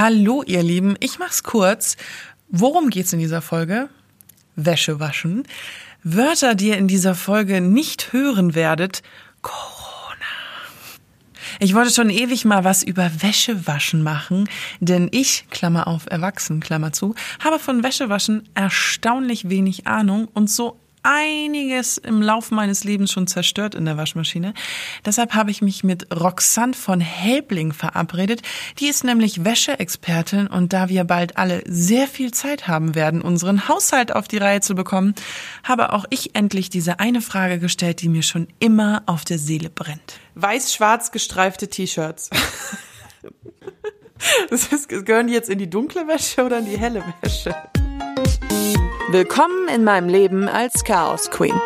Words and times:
Hallo, 0.00 0.42
ihr 0.46 0.62
Lieben. 0.62 0.96
Ich 1.00 1.18
mach's 1.18 1.42
kurz. 1.42 1.98
Worum 2.48 2.88
geht's 2.88 3.12
in 3.12 3.18
dieser 3.18 3.42
Folge? 3.42 3.90
Wäsche 4.56 4.98
waschen. 4.98 5.42
Wörter, 6.02 6.54
die 6.54 6.68
ihr 6.68 6.78
in 6.78 6.88
dieser 6.88 7.14
Folge 7.14 7.60
nicht 7.60 8.14
hören 8.14 8.54
werdet. 8.54 9.02
Corona. 9.42 9.60
Ich 11.58 11.74
wollte 11.74 11.90
schon 11.90 12.08
ewig 12.08 12.46
mal 12.46 12.64
was 12.64 12.82
über 12.82 13.10
Wäschewaschen 13.20 14.02
machen, 14.02 14.48
denn 14.80 15.10
ich, 15.12 15.44
Klammer 15.50 15.86
auf 15.86 16.06
Erwachsen, 16.06 16.60
Klammer 16.60 16.94
zu, 16.94 17.14
habe 17.44 17.58
von 17.58 17.82
Wäschewaschen 17.82 18.48
erstaunlich 18.54 19.50
wenig 19.50 19.86
Ahnung 19.86 20.28
und 20.32 20.48
so 20.48 20.79
einiges 21.02 21.98
im 21.98 22.22
Laufe 22.22 22.54
meines 22.54 22.84
Lebens 22.84 23.12
schon 23.12 23.26
zerstört 23.26 23.74
in 23.74 23.84
der 23.84 23.96
Waschmaschine. 23.96 24.54
Deshalb 25.04 25.34
habe 25.34 25.50
ich 25.50 25.62
mich 25.62 25.84
mit 25.84 26.14
Roxanne 26.14 26.74
von 26.74 27.00
Helbling 27.00 27.72
verabredet. 27.72 28.42
Die 28.78 28.88
ist 28.88 29.04
nämlich 29.04 29.44
Wäscheexpertin 29.44 30.46
und 30.46 30.72
da 30.72 30.88
wir 30.88 31.04
bald 31.04 31.36
alle 31.36 31.62
sehr 31.66 32.06
viel 32.06 32.32
Zeit 32.32 32.68
haben 32.68 32.94
werden, 32.94 33.22
unseren 33.22 33.68
Haushalt 33.68 34.14
auf 34.14 34.28
die 34.28 34.38
Reihe 34.38 34.60
zu 34.60 34.74
bekommen, 34.74 35.14
habe 35.64 35.92
auch 35.92 36.04
ich 36.10 36.34
endlich 36.34 36.70
diese 36.70 37.00
eine 37.00 37.20
Frage 37.20 37.58
gestellt, 37.58 38.02
die 38.02 38.08
mir 38.08 38.22
schon 38.22 38.48
immer 38.58 39.02
auf 39.06 39.24
der 39.24 39.38
Seele 39.38 39.70
brennt. 39.70 40.20
Weiß-schwarz 40.34 41.12
gestreifte 41.12 41.68
T-Shirts. 41.68 42.30
Das 44.50 44.70
heißt, 44.70 44.88
gehören 44.88 45.28
die 45.28 45.32
jetzt 45.32 45.48
in 45.48 45.58
die 45.58 45.70
dunkle 45.70 46.06
Wäsche 46.06 46.44
oder 46.44 46.58
in 46.58 46.66
die 46.66 46.78
helle 46.78 47.02
Wäsche? 47.22 47.54
Willkommen 49.12 49.66
in 49.74 49.82
meinem 49.82 50.08
Leben 50.08 50.46
als 50.48 50.84
Chaos 50.84 51.32
Queen. 51.32 51.60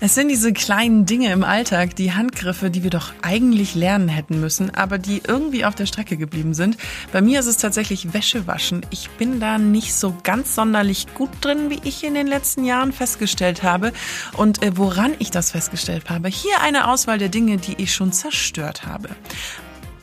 Es 0.00 0.16
sind 0.16 0.26
diese 0.26 0.52
kleinen 0.52 1.06
Dinge 1.06 1.30
im 1.30 1.44
Alltag, 1.44 1.94
die 1.94 2.12
Handgriffe, 2.12 2.68
die 2.68 2.82
wir 2.82 2.90
doch 2.90 3.12
eigentlich 3.22 3.76
lernen 3.76 4.08
hätten 4.08 4.40
müssen, 4.40 4.74
aber 4.74 4.98
die 4.98 5.22
irgendwie 5.24 5.64
auf 5.64 5.76
der 5.76 5.86
Strecke 5.86 6.16
geblieben 6.16 6.52
sind. 6.52 6.76
Bei 7.12 7.20
mir 7.20 7.38
ist 7.38 7.46
es 7.46 7.58
tatsächlich 7.58 8.12
Wäschewaschen. 8.12 8.84
Ich 8.90 9.08
bin 9.10 9.38
da 9.38 9.56
nicht 9.56 9.94
so 9.94 10.12
ganz 10.24 10.56
sonderlich 10.56 11.06
gut 11.14 11.30
drin, 11.40 11.70
wie 11.70 11.80
ich 11.84 12.02
in 12.02 12.14
den 12.14 12.26
letzten 12.26 12.64
Jahren 12.64 12.92
festgestellt 12.92 13.62
habe. 13.62 13.92
Und 14.36 14.64
äh, 14.64 14.76
woran 14.76 15.14
ich 15.20 15.30
das 15.30 15.52
festgestellt 15.52 16.10
habe, 16.10 16.26
hier 16.26 16.60
eine 16.60 16.90
Auswahl 16.90 17.18
der 17.18 17.28
Dinge, 17.28 17.58
die 17.58 17.80
ich 17.80 17.94
schon 17.94 18.10
zerstört 18.12 18.84
habe. 18.84 19.10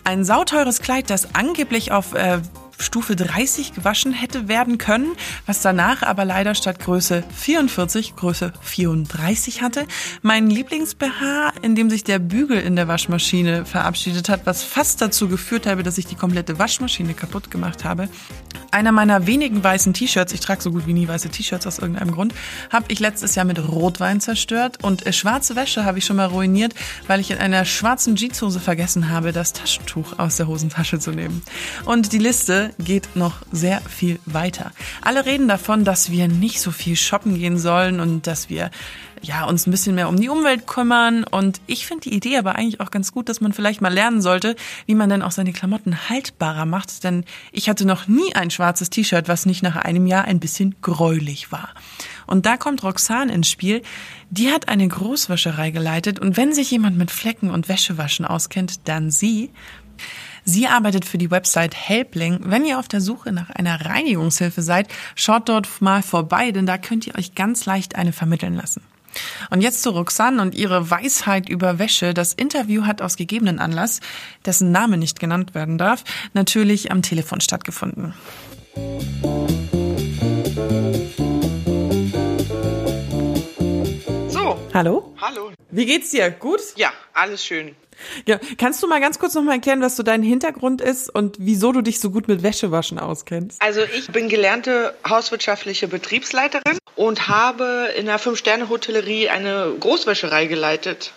Ein 0.05 0.23
sauteures 0.23 0.79
Kleid, 0.79 1.09
das 1.09 1.35
angeblich 1.35 1.91
auf 1.91 2.13
äh, 2.13 2.39
Stufe 2.77 3.15
30 3.15 3.73
gewaschen 3.73 4.13
hätte 4.13 4.47
werden 4.47 4.77
können, 4.77 5.15
was 5.45 5.61
danach 5.61 6.01
aber 6.03 6.25
leider 6.25 6.55
statt 6.55 6.79
Größe 6.79 7.23
44 7.35 8.15
Größe 8.15 8.53
34 8.61 9.61
hatte. 9.61 9.85
Mein 10.21 10.49
Lieblings-BH, 10.49 11.53
in 11.61 11.75
dem 11.75 11.89
sich 11.89 12.03
der 12.03 12.19
Bügel 12.19 12.59
in 12.59 12.75
der 12.75 12.87
Waschmaschine 12.87 13.65
verabschiedet 13.65 14.29
hat, 14.29 14.45
was 14.45 14.63
fast 14.63 15.01
dazu 15.01 15.27
geführt 15.27 15.67
habe, 15.67 15.83
dass 15.83 15.97
ich 15.97 16.05
die 16.05 16.15
komplette 16.15 16.59
Waschmaschine 16.59 17.13
kaputt 17.13 17.51
gemacht 17.51 17.83
habe. 17.83 18.09
Einer 18.71 18.91
meiner 18.91 19.25
wenigen 19.25 19.63
weißen 19.63 19.93
T-Shirts, 19.93 20.33
ich 20.33 20.41
trage 20.41 20.61
so 20.61 20.71
gut 20.71 20.85
wie 20.87 20.93
nie 20.93 21.07
weiße 21.07 21.29
T-Shirts 21.29 21.65
aus 21.65 21.79
irgendeinem 21.79 22.11
Grund, 22.11 22.33
habe 22.71 22.85
ich 22.89 22.99
letztes 22.99 23.35
Jahr 23.35 23.45
mit 23.45 23.59
Rotwein 23.59 24.19
zerstört 24.19 24.83
und 24.83 25.05
äh, 25.05 25.13
schwarze 25.13 25.55
Wäsche 25.55 25.85
habe 25.85 25.97
ich 25.97 26.05
schon 26.05 26.17
mal 26.17 26.25
ruiniert, 26.25 26.73
weil 27.07 27.19
ich 27.19 27.31
in 27.31 27.37
einer 27.37 27.65
schwarzen 27.65 28.15
Jeanshose 28.15 28.59
vergessen 28.59 29.09
habe, 29.09 29.31
das 29.31 29.53
Taschentuch 29.53 30.19
aus 30.19 30.37
der 30.37 30.47
Hosentasche 30.47 30.99
zu 30.99 31.11
nehmen. 31.11 31.41
Und 31.85 32.11
die 32.11 32.17
Liste 32.17 32.73
geht 32.79 33.15
noch 33.15 33.37
sehr 33.51 33.81
viel 33.81 34.19
weiter. 34.25 34.71
Alle 35.01 35.25
reden 35.25 35.47
davon, 35.47 35.85
dass 35.85 36.11
wir 36.11 36.27
nicht 36.27 36.61
so 36.61 36.71
viel 36.71 36.95
shoppen 36.95 37.37
gehen 37.37 37.57
sollen 37.57 37.99
und 37.99 38.27
dass 38.27 38.49
wir 38.49 38.71
ja, 39.21 39.45
uns 39.45 39.65
ein 39.65 39.71
bisschen 39.71 39.95
mehr 39.95 40.09
um 40.09 40.19
die 40.19 40.29
Umwelt 40.29 40.67
kümmern. 40.67 41.23
Und 41.23 41.61
ich 41.67 41.87
finde 41.87 42.09
die 42.09 42.15
Idee 42.15 42.37
aber 42.37 42.55
eigentlich 42.55 42.79
auch 42.79 42.91
ganz 42.91 43.11
gut, 43.11 43.29
dass 43.29 43.41
man 43.41 43.53
vielleicht 43.53 43.81
mal 43.81 43.93
lernen 43.93 44.21
sollte, 44.21 44.55
wie 44.85 44.95
man 44.95 45.09
denn 45.09 45.21
auch 45.21 45.31
seine 45.31 45.53
Klamotten 45.53 46.09
haltbarer 46.09 46.65
macht. 46.65 47.03
Denn 47.03 47.25
ich 47.51 47.69
hatte 47.69 47.85
noch 47.85 48.07
nie 48.07 48.35
ein 48.35 48.51
schwarzes 48.51 48.89
T-Shirt, 48.89 49.27
was 49.27 49.45
nicht 49.45 49.63
nach 49.63 49.75
einem 49.75 50.07
Jahr 50.07 50.25
ein 50.25 50.39
bisschen 50.39 50.75
gräulich 50.81 51.51
war. 51.51 51.69
Und 52.27 52.45
da 52.45 52.57
kommt 52.57 52.83
Roxane 52.83 53.33
ins 53.33 53.49
Spiel. 53.49 53.81
Die 54.29 54.51
hat 54.51 54.67
eine 54.67 54.87
Großwäscherei 54.87 55.71
geleitet. 55.71 56.19
Und 56.19 56.37
wenn 56.37 56.53
sich 56.53 56.71
jemand 56.71 56.97
mit 56.97 57.11
Flecken 57.11 57.51
und 57.51 57.69
Wäschewaschen 57.69 58.25
auskennt, 58.25 58.87
dann 58.87 59.11
sie. 59.11 59.51
Sie 60.47 60.67
arbeitet 60.67 61.05
für 61.05 61.17
die 61.17 61.31
Website 61.31 61.75
Helpling. 61.75 62.39
Wenn 62.43 62.65
ihr 62.65 62.77
auf 62.77 62.87
der 62.87 63.01
Suche 63.01 63.31
nach 63.31 63.49
einer 63.49 63.83
Reinigungshilfe 63.83 64.61
seid, 64.61 64.87
schaut 65.15 65.49
dort 65.49 65.81
mal 65.81 66.03
vorbei, 66.03 66.51
denn 66.51 66.67
da 66.67 66.77
könnt 66.77 67.07
ihr 67.07 67.15
euch 67.15 67.33
ganz 67.33 67.65
leicht 67.65 67.95
eine 67.95 68.13
vermitteln 68.13 68.55
lassen. 68.55 68.83
Und 69.49 69.61
jetzt 69.61 69.81
zu 69.81 69.89
Roxanne 69.89 70.41
und 70.41 70.53
ihre 70.53 70.91
Weisheit 70.91 71.49
über 71.49 71.79
Wäsche. 71.79 72.13
Das 72.13 72.33
Interview 72.33 72.85
hat 72.85 73.01
aus 73.01 73.17
gegebenen 73.17 73.59
Anlass, 73.59 74.01
dessen 74.45 74.71
Name 74.71 74.97
nicht 74.97 75.19
genannt 75.19 75.55
werden 75.55 75.79
darf, 75.79 76.03
natürlich 76.33 76.91
am 76.91 77.01
Telefon 77.01 77.41
stattgefunden. 77.41 78.13
Hallo? 84.75 85.15
Hallo. 85.21 85.53
Wie 85.71 85.85
geht's 85.85 86.09
dir? 86.09 86.29
Gut? 86.29 86.59
Ja, 86.75 86.91
alles 87.13 87.45
schön. 87.45 87.77
Ja, 88.25 88.41
kannst 88.57 88.83
du 88.83 88.87
mal 88.87 88.99
ganz 88.99 89.19
kurz 89.19 89.33
noch 89.33 89.41
mal 89.41 89.53
erklären, 89.53 89.79
was 89.79 89.95
so 89.95 90.03
dein 90.03 90.21
Hintergrund 90.21 90.81
ist 90.81 91.09
und 91.09 91.37
wieso 91.39 91.71
du 91.71 91.81
dich 91.81 92.01
so 92.01 92.09
gut 92.09 92.27
mit 92.27 92.43
Wäschewaschen 92.43 92.99
auskennst? 92.99 93.61
Also 93.61 93.83
ich 93.83 94.07
bin 94.07 94.27
gelernte 94.27 94.93
hauswirtschaftliche 95.07 95.87
Betriebsleiterin 95.87 96.77
und 96.97 97.29
habe 97.29 97.93
in 97.97 98.05
der 98.05 98.19
Fünf-Sterne-Hotellerie 98.19 99.29
eine 99.29 99.73
Großwäscherei 99.79 100.47
geleitet 100.47 101.13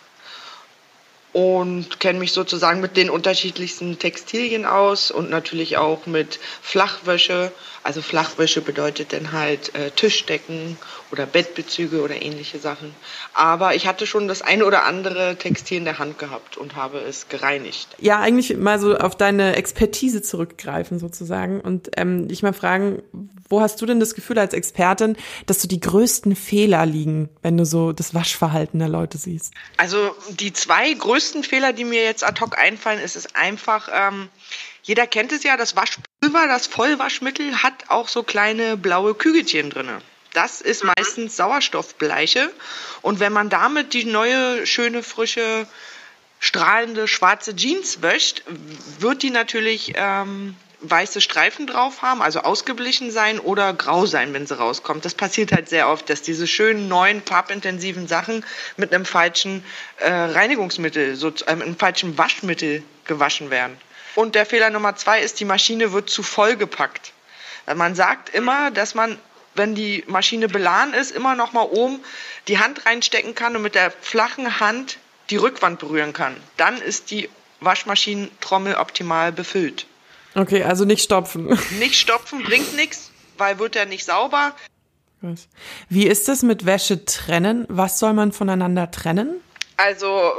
und 1.32 2.00
kenne 2.00 2.20
mich 2.20 2.32
sozusagen 2.32 2.80
mit 2.80 2.96
den 2.96 3.10
unterschiedlichsten 3.10 3.98
Textilien 3.98 4.66
aus 4.66 5.10
und 5.10 5.30
natürlich 5.30 5.78
auch 5.78 6.06
mit 6.06 6.38
Flachwäsche. 6.62 7.50
Also 7.88 8.02
Flachwäsche 8.02 8.60
bedeutet 8.60 9.14
dann 9.14 9.32
halt 9.32 9.74
äh, 9.74 9.90
Tischdecken 9.90 10.76
oder 11.10 11.24
Bettbezüge 11.24 12.02
oder 12.02 12.20
ähnliche 12.20 12.58
Sachen. 12.58 12.94
Aber 13.32 13.74
ich 13.76 13.86
hatte 13.86 14.06
schon 14.06 14.28
das 14.28 14.42
eine 14.42 14.66
oder 14.66 14.84
andere 14.84 15.36
Textil 15.36 15.78
in 15.78 15.86
der 15.86 15.98
Hand 15.98 16.18
gehabt 16.18 16.58
und 16.58 16.76
habe 16.76 16.98
es 16.98 17.30
gereinigt. 17.30 17.88
Ja, 17.98 18.20
eigentlich 18.20 18.54
mal 18.58 18.78
so 18.78 18.94
auf 18.98 19.16
deine 19.16 19.56
Expertise 19.56 20.20
zurückgreifen 20.20 20.98
sozusagen 20.98 21.62
und 21.62 21.88
ähm, 21.96 22.28
dich 22.28 22.42
mal 22.42 22.52
fragen, 22.52 23.02
wo 23.48 23.62
hast 23.62 23.80
du 23.80 23.86
denn 23.86 24.00
das 24.00 24.14
Gefühl 24.14 24.38
als 24.38 24.52
Expertin, 24.52 25.16
dass 25.46 25.62
so 25.62 25.66
die 25.66 25.80
größten 25.80 26.36
Fehler 26.36 26.84
liegen, 26.84 27.30
wenn 27.40 27.56
du 27.56 27.64
so 27.64 27.92
das 27.92 28.12
Waschverhalten 28.12 28.80
der 28.80 28.90
Leute 28.90 29.16
siehst? 29.16 29.54
Also 29.78 30.14
die 30.28 30.52
zwei 30.52 30.92
größten 30.92 31.42
Fehler, 31.42 31.72
die 31.72 31.84
mir 31.84 32.02
jetzt 32.02 32.22
ad 32.22 32.38
hoc 32.42 32.58
einfallen, 32.58 33.00
ist 33.00 33.16
es 33.16 33.34
einfach, 33.34 33.88
ähm, 33.90 34.28
jeder 34.88 35.06
kennt 35.06 35.32
es 35.32 35.42
ja, 35.42 35.58
das 35.58 35.76
Waschpulver, 35.76 36.46
das 36.48 36.66
Vollwaschmittel 36.66 37.62
hat 37.62 37.74
auch 37.88 38.08
so 38.08 38.22
kleine 38.22 38.78
blaue 38.78 39.14
Kügelchen 39.14 39.68
drinne. 39.68 40.00
Das 40.32 40.62
ist 40.62 40.82
meistens 40.82 41.36
Sauerstoffbleiche. 41.36 42.50
Und 43.02 43.20
wenn 43.20 43.34
man 43.34 43.50
damit 43.50 43.92
die 43.92 44.06
neue, 44.06 44.66
schöne, 44.66 45.02
frische, 45.02 45.66
strahlende 46.40 47.06
schwarze 47.06 47.54
Jeans 47.54 48.00
wäscht, 48.00 48.44
wird 48.98 49.22
die 49.22 49.28
natürlich 49.28 49.92
ähm, 49.94 50.56
weiße 50.80 51.20
Streifen 51.20 51.66
drauf 51.66 52.00
haben, 52.00 52.22
also 52.22 52.40
ausgeblichen 52.40 53.10
sein 53.10 53.40
oder 53.40 53.74
grau 53.74 54.06
sein, 54.06 54.32
wenn 54.32 54.46
sie 54.46 54.56
rauskommt. 54.56 55.04
Das 55.04 55.12
passiert 55.12 55.52
halt 55.52 55.68
sehr 55.68 55.90
oft, 55.90 56.08
dass 56.08 56.22
diese 56.22 56.46
schönen 56.46 56.88
neuen 56.88 57.22
farbintensiven 57.22 58.08
Sachen 58.08 58.42
mit 58.78 58.94
einem 58.94 59.04
falschen 59.04 59.62
äh, 59.98 60.10
Reinigungsmittel, 60.10 61.14
so, 61.14 61.28
äh, 61.28 61.56
mit 61.56 61.66
einem 61.66 61.76
falschen 61.76 62.16
Waschmittel 62.16 62.82
gewaschen 63.04 63.50
werden. 63.50 63.76
Und 64.14 64.34
der 64.34 64.46
Fehler 64.46 64.70
Nummer 64.70 64.96
zwei 64.96 65.20
ist, 65.20 65.40
die 65.40 65.44
Maschine 65.44 65.92
wird 65.92 66.10
zu 66.10 66.22
voll 66.22 66.56
gepackt. 66.56 67.12
Man 67.74 67.94
sagt 67.94 68.30
immer, 68.30 68.70
dass 68.70 68.94
man 68.94 69.18
wenn 69.58 69.74
die 69.74 70.04
Maschine 70.06 70.48
beladen 70.48 70.94
ist, 70.94 71.10
immer 71.10 71.34
noch 71.34 71.52
mal 71.52 71.64
oben 71.64 72.00
die 72.46 72.58
Hand 72.58 72.86
reinstecken 72.86 73.34
kann 73.34 73.54
und 73.56 73.62
mit 73.62 73.74
der 73.74 73.90
flachen 73.90 74.60
Hand 74.60 74.98
die 75.28 75.36
Rückwand 75.36 75.78
berühren 75.80 76.14
kann. 76.14 76.34
Dann 76.56 76.80
ist 76.80 77.10
die 77.10 77.28
Waschmaschinentrommel 77.60 78.76
optimal 78.76 79.32
befüllt. 79.32 79.86
Okay, 80.34 80.62
also 80.62 80.84
nicht 80.84 81.02
stopfen. 81.02 81.46
Nicht 81.78 81.96
stopfen 81.96 82.44
bringt 82.44 82.76
nichts, 82.76 83.10
weil 83.36 83.58
wird 83.58 83.74
er 83.76 83.86
nicht 83.86 84.04
sauber. 84.04 84.54
Wie 85.88 86.06
ist 86.06 86.28
das 86.28 86.42
mit 86.42 86.64
Wäsche 86.64 87.04
trennen? 87.04 87.66
Was 87.68 87.98
soll 87.98 88.12
man 88.12 88.30
voneinander 88.30 88.90
trennen? 88.92 89.40
Also 89.76 90.32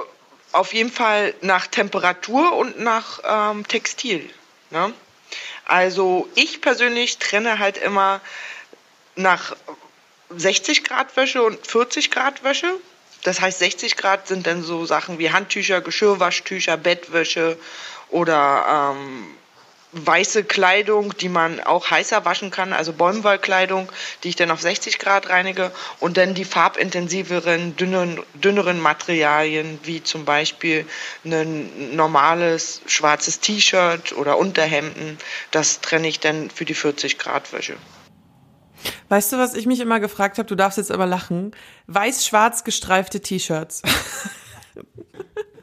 auf 0.51 0.74
jeden 0.74 0.92
Fall 0.92 1.34
nach 1.42 1.68
Temperatur 1.68 2.56
und 2.56 2.80
nach 2.80 3.19
ähm, 3.24 3.68
Textil. 3.68 4.30
Ne? 4.72 4.94
Also 5.66 6.28
ich 6.36 6.62
persönlich 6.62 7.19
trenne 7.19 7.60
halt 7.60 7.78
immer 7.78 8.22
nach 9.16 9.56
60 10.30 10.84
Grad 10.84 11.16
Wäsche 11.16 11.44
und 11.44 11.66
40 11.66 12.12
Grad 12.12 12.44
Wäsche. 12.44 12.74
Das 13.24 13.42
heißt, 13.42 13.60
60 13.60 13.98
Grad 13.98 14.28
sind 14.28 14.48
dann 14.48 14.63
so 14.63 14.86
Sachen 14.86 15.19
wie 15.19 15.31
Handtücher, 15.31 15.81
Geschirrwaschtücher, 15.81 16.78
Bettwäsche 16.78 17.57
oder 18.10 18.94
ähm, 18.95 19.36
weiße 19.91 20.44
Kleidung, 20.44 21.18
die 21.18 21.30
man 21.30 21.59
auch 21.62 21.89
heißer 21.89 22.24
waschen 22.25 22.51
kann, 22.51 22.74
also 22.74 22.94
Bäumwollkleidung, 22.94 23.91
die 24.24 24.30
ich 24.30 24.36
dann 24.36 24.51
auf 24.51 24.62
60 24.62 25.00
Grad 25.00 25.30
reinige 25.30 25.71
und 26.00 26.18
dann 26.18 26.36
die 26.36 26.45
farbintensiveren, 26.45 27.75
dünnen, 27.75 28.21
dünneren 28.36 28.80
Materialien, 28.80 29.80
wie 29.83 30.03
zum 30.03 30.25
Beispiel 30.25 30.86
ein 31.25 31.95
normales 31.95 32.81
schwarzes 32.86 33.39
T-Shirt 33.39 34.13
oder 34.13 34.38
Unterhemden, 34.38 35.18
das 35.51 35.81
trenne 35.81 36.07
ich 36.07 36.19
dann 36.19 36.50
für 36.51 36.65
die 36.65 36.75
40 36.75 37.18
Grad 37.18 37.51
Wäsche. 37.51 37.75
Weißt 39.09 39.33
du, 39.33 39.38
was 39.38 39.56
ich 39.56 39.65
mich 39.65 39.80
immer 39.80 40.00
gefragt 40.00 40.38
habe? 40.38 40.47
Du 40.47 40.56
darfst 40.56 40.77
jetzt 40.77 40.92
aber 40.92 41.06
lachen. 41.06 41.51
Weiß-schwarz 41.88 42.63
gestreifte 42.63 43.21
T-Shirts. 43.21 43.81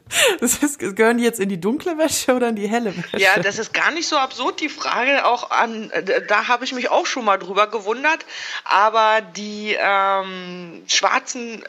Das 0.39 0.61
heißt, 0.61 0.79
gehören 0.95 1.17
die 1.17 1.23
jetzt 1.23 1.39
in 1.39 1.49
die 1.49 1.59
dunkle 1.59 1.97
Wäsche 1.97 2.33
oder 2.33 2.49
in 2.49 2.55
die 2.55 2.67
helle 2.67 2.95
Wäsche? 2.95 3.17
Ja, 3.17 3.39
das 3.39 3.57
ist 3.57 3.73
gar 3.73 3.91
nicht 3.91 4.07
so 4.07 4.17
absurd, 4.17 4.59
die 4.59 4.69
Frage. 4.69 5.25
Auch 5.25 5.51
an, 5.51 5.91
da 6.27 6.47
habe 6.47 6.65
ich 6.65 6.73
mich 6.73 6.89
auch 6.89 7.05
schon 7.05 7.25
mal 7.25 7.37
drüber 7.37 7.67
gewundert. 7.67 8.25
Aber 8.63 9.21
die 9.21 9.75
ähm, 9.79 10.83
schwarzen 10.87 11.63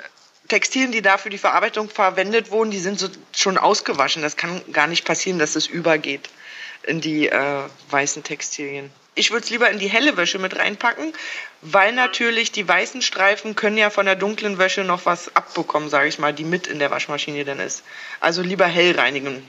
Textilien, 0.49 0.93
die 0.93 1.03
da 1.03 1.19
für 1.19 1.31
die 1.31 1.39
Verarbeitung 1.39 1.89
verwendet 1.89 2.51
wurden, 2.51 2.71
die 2.71 2.79
sind 2.79 2.99
so 2.99 3.09
schon 3.33 3.59
ausgewaschen. 3.59 4.23
Das 4.23 4.37
kann 4.37 4.61
gar 4.73 4.87
nicht 4.87 5.05
passieren, 5.05 5.39
dass 5.39 5.57
es 5.57 5.67
übergeht 5.67 6.29
in 6.83 7.01
die 7.01 7.29
äh, 7.29 7.63
weißen 7.91 8.23
Textilien. 8.23 8.91
Ich 9.19 9.33
würde 9.33 9.43
es 9.43 9.51
lieber 9.51 9.69
in 9.69 9.81
die 9.81 9.89
helle 9.89 10.17
Wäsche 10.17 10.39
mit 10.39 10.57
reinpacken, 10.57 11.13
weil 11.61 11.93
natürlich 11.93 12.53
die 12.53 12.69
weißen 12.69 13.03
Streifen 13.03 13.57
können 13.57 13.77
ja 13.77 13.91
von 13.91 14.07
der 14.07 14.15
dunklen 14.15 14.59
Wäsche 14.59 14.85
noch 14.85 15.07
was 15.07 15.35
abbekommen, 15.35 15.89
sage 15.89 16.07
ich 16.07 16.21
mal, 16.21 16.33
die 16.33 16.45
mit 16.45 16.69
in 16.69 16.79
der 16.79 16.93
Waschmaschine 16.93 17.45
dann 17.45 17.59
ist. 17.59 17.83
Also 18.21 18.43
lieber 18.43 18.67
hell 18.67 18.95
reinigen. 18.95 19.43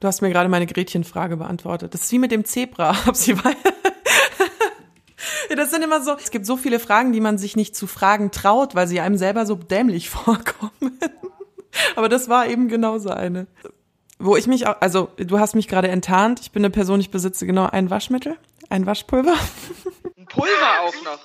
Du 0.00 0.06
hast 0.06 0.20
mir 0.20 0.28
gerade 0.28 0.50
meine 0.50 0.66
Gretchenfrage 0.66 1.38
beantwortet. 1.38 1.94
Das 1.94 2.02
ist 2.02 2.12
wie 2.12 2.18
mit 2.18 2.32
dem 2.32 2.44
Zebra. 2.44 2.94
Ob 3.06 3.16
sie 3.16 3.32
ja, 5.48 5.56
das 5.56 5.70
sind 5.70 5.82
immer 5.82 6.02
so. 6.02 6.14
Es 6.14 6.30
gibt 6.30 6.44
so 6.44 6.58
viele 6.58 6.78
Fragen, 6.78 7.12
die 7.12 7.20
man 7.22 7.38
sich 7.38 7.56
nicht 7.56 7.74
zu 7.74 7.86
fragen 7.86 8.30
traut, 8.30 8.74
weil 8.74 8.86
sie 8.86 9.00
einem 9.00 9.16
selber 9.16 9.46
so 9.46 9.54
dämlich 9.54 10.10
vorkommen. 10.10 10.98
Aber 11.96 12.10
das 12.10 12.28
war 12.28 12.46
eben 12.46 12.68
genauso 12.68 13.08
eine. 13.08 13.46
Wo 14.18 14.36
ich 14.36 14.46
mich 14.46 14.66
auch, 14.66 14.76
also 14.80 15.08
du 15.16 15.38
hast 15.38 15.54
mich 15.54 15.66
gerade 15.66 15.88
enttarnt. 15.88 16.40
Ich 16.40 16.52
bin 16.52 16.62
eine 16.62 16.70
Person, 16.70 17.00
ich 17.00 17.10
besitze 17.10 17.46
genau 17.46 17.66
ein 17.66 17.88
Waschmittel. 17.88 18.36
Ein 18.68 18.86
Waschpulver? 18.86 19.36
Ein 20.16 20.26
Pulver 20.26 20.80
auch 20.82 21.02
noch. 21.04 21.20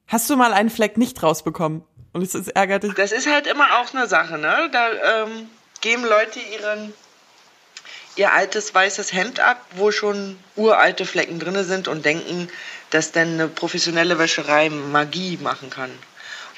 Hast 0.08 0.30
du 0.30 0.36
mal 0.36 0.54
einen 0.54 0.70
Fleck 0.70 0.98
nicht 0.98 1.22
rausbekommen? 1.22 1.84
Und 2.12 2.24
es 2.24 2.34
ist 2.34 2.48
ärgerlich. 2.50 2.94
Das 2.96 3.12
ist 3.12 3.28
halt 3.28 3.46
immer 3.46 3.80
auch 3.80 3.94
eine 3.94 4.08
Sache, 4.08 4.40
ne? 4.40 4.70
Da, 4.72 5.24
ähm, 5.24 5.50
geben 5.82 6.06
Leute 6.06 6.40
ihren, 6.40 6.94
ihr 8.16 8.34
altes 8.34 8.74
weißes 8.74 9.14
Hemd 9.14 9.40
ab, 9.40 9.66
wo 9.76 9.92
schon 9.92 10.38
uralte 10.56 11.06
Flecken 11.06 11.40
drin 11.40 11.64
sind 11.64 11.88
und 11.88 12.06
denken, 12.06 12.50
dass 12.90 13.12
dann 13.12 13.34
eine 13.34 13.48
professionelle 13.48 14.20
Wäscherei 14.20 14.70
Magie 14.70 15.38
machen 15.42 15.70
kann 15.70 15.92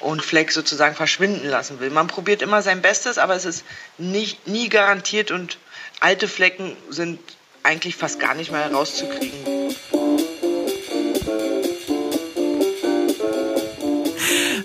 und 0.00 0.22
Fleck 0.22 0.50
sozusagen 0.50 0.94
verschwinden 0.94 1.48
lassen 1.48 1.80
will. 1.80 1.90
Man 1.90 2.08
probiert 2.08 2.42
immer 2.42 2.62
sein 2.62 2.82
Bestes, 2.82 3.18
aber 3.18 3.34
es 3.34 3.44
ist 3.44 3.64
nicht, 3.98 4.46
nie 4.46 4.68
garantiert 4.68 5.30
und 5.30 5.58
alte 6.00 6.26
Flecken 6.28 6.76
sind 6.88 7.20
eigentlich 7.62 7.96
fast 7.96 8.18
gar 8.18 8.34
nicht 8.34 8.50
mehr 8.50 8.62
herauszukriegen. 8.62 9.72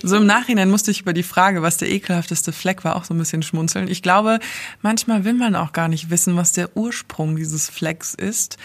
So 0.08 0.16
im 0.16 0.26
Nachhinein 0.26 0.70
musste 0.70 0.92
ich 0.92 1.02
über 1.02 1.14
die 1.14 1.24
Frage, 1.24 1.62
was 1.62 1.78
der 1.78 1.90
ekelhafteste 1.90 2.54
Fleck 2.54 2.84
war, 2.86 2.96
auch 2.96 3.04
so 3.04 3.14
ein 3.14 3.18
bisschen 3.18 3.44
schmunzeln. 3.44 3.90
Ich 3.90 4.02
glaube, 4.02 4.40
manchmal 4.82 5.26
will 5.26 5.34
man 5.34 5.56
auch 5.56 5.74
gar 5.74 5.90
nicht 5.90 6.10
wissen, 6.10 6.38
was 6.38 6.54
der 6.54 6.78
Ursprung 6.78 7.36
dieses 7.36 7.70
Flecks 7.70 8.14
ist. 8.14 8.58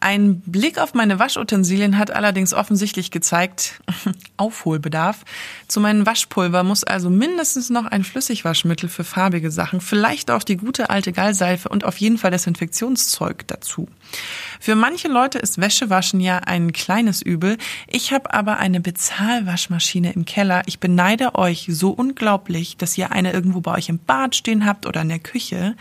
Ein 0.00 0.40
Blick 0.40 0.78
auf 0.78 0.94
meine 0.94 1.18
Waschutensilien 1.18 1.98
hat 1.98 2.10
allerdings 2.10 2.54
offensichtlich 2.54 3.10
gezeigt, 3.10 3.80
Aufholbedarf. 4.36 5.24
Zu 5.66 5.80
meinem 5.80 6.06
Waschpulver 6.06 6.62
muss 6.62 6.84
also 6.84 7.10
mindestens 7.10 7.70
noch 7.70 7.86
ein 7.86 8.04
Flüssigwaschmittel 8.04 8.88
für 8.88 9.04
farbige 9.04 9.50
Sachen, 9.50 9.80
vielleicht 9.80 10.30
auch 10.30 10.42
die 10.42 10.56
gute 10.56 10.90
alte 10.90 11.12
Gallseife 11.12 11.68
und 11.68 11.84
auf 11.84 11.96
jeden 11.98 12.18
Fall 12.18 12.30
Desinfektionszeug 12.30 13.46
dazu. 13.46 13.88
Für 14.60 14.74
manche 14.74 15.08
Leute 15.08 15.38
ist 15.38 15.60
Wäschewaschen 15.60 16.20
ja 16.20 16.38
ein 16.38 16.72
kleines 16.72 17.22
Übel. 17.22 17.58
Ich 17.86 18.12
habe 18.12 18.32
aber 18.32 18.58
eine 18.58 18.80
Bezahlwaschmaschine 18.80 20.12
im 20.12 20.24
Keller. 20.24 20.62
Ich 20.66 20.80
beneide 20.80 21.34
euch 21.34 21.68
so 21.70 21.90
unglaublich, 21.90 22.76
dass 22.76 22.96
ihr 22.96 23.12
eine 23.12 23.32
irgendwo 23.32 23.60
bei 23.60 23.74
euch 23.74 23.88
im 23.88 23.98
Bad 23.98 24.36
stehen 24.36 24.64
habt 24.64 24.86
oder 24.86 25.02
in 25.02 25.08
der 25.08 25.18
Küche. 25.18 25.76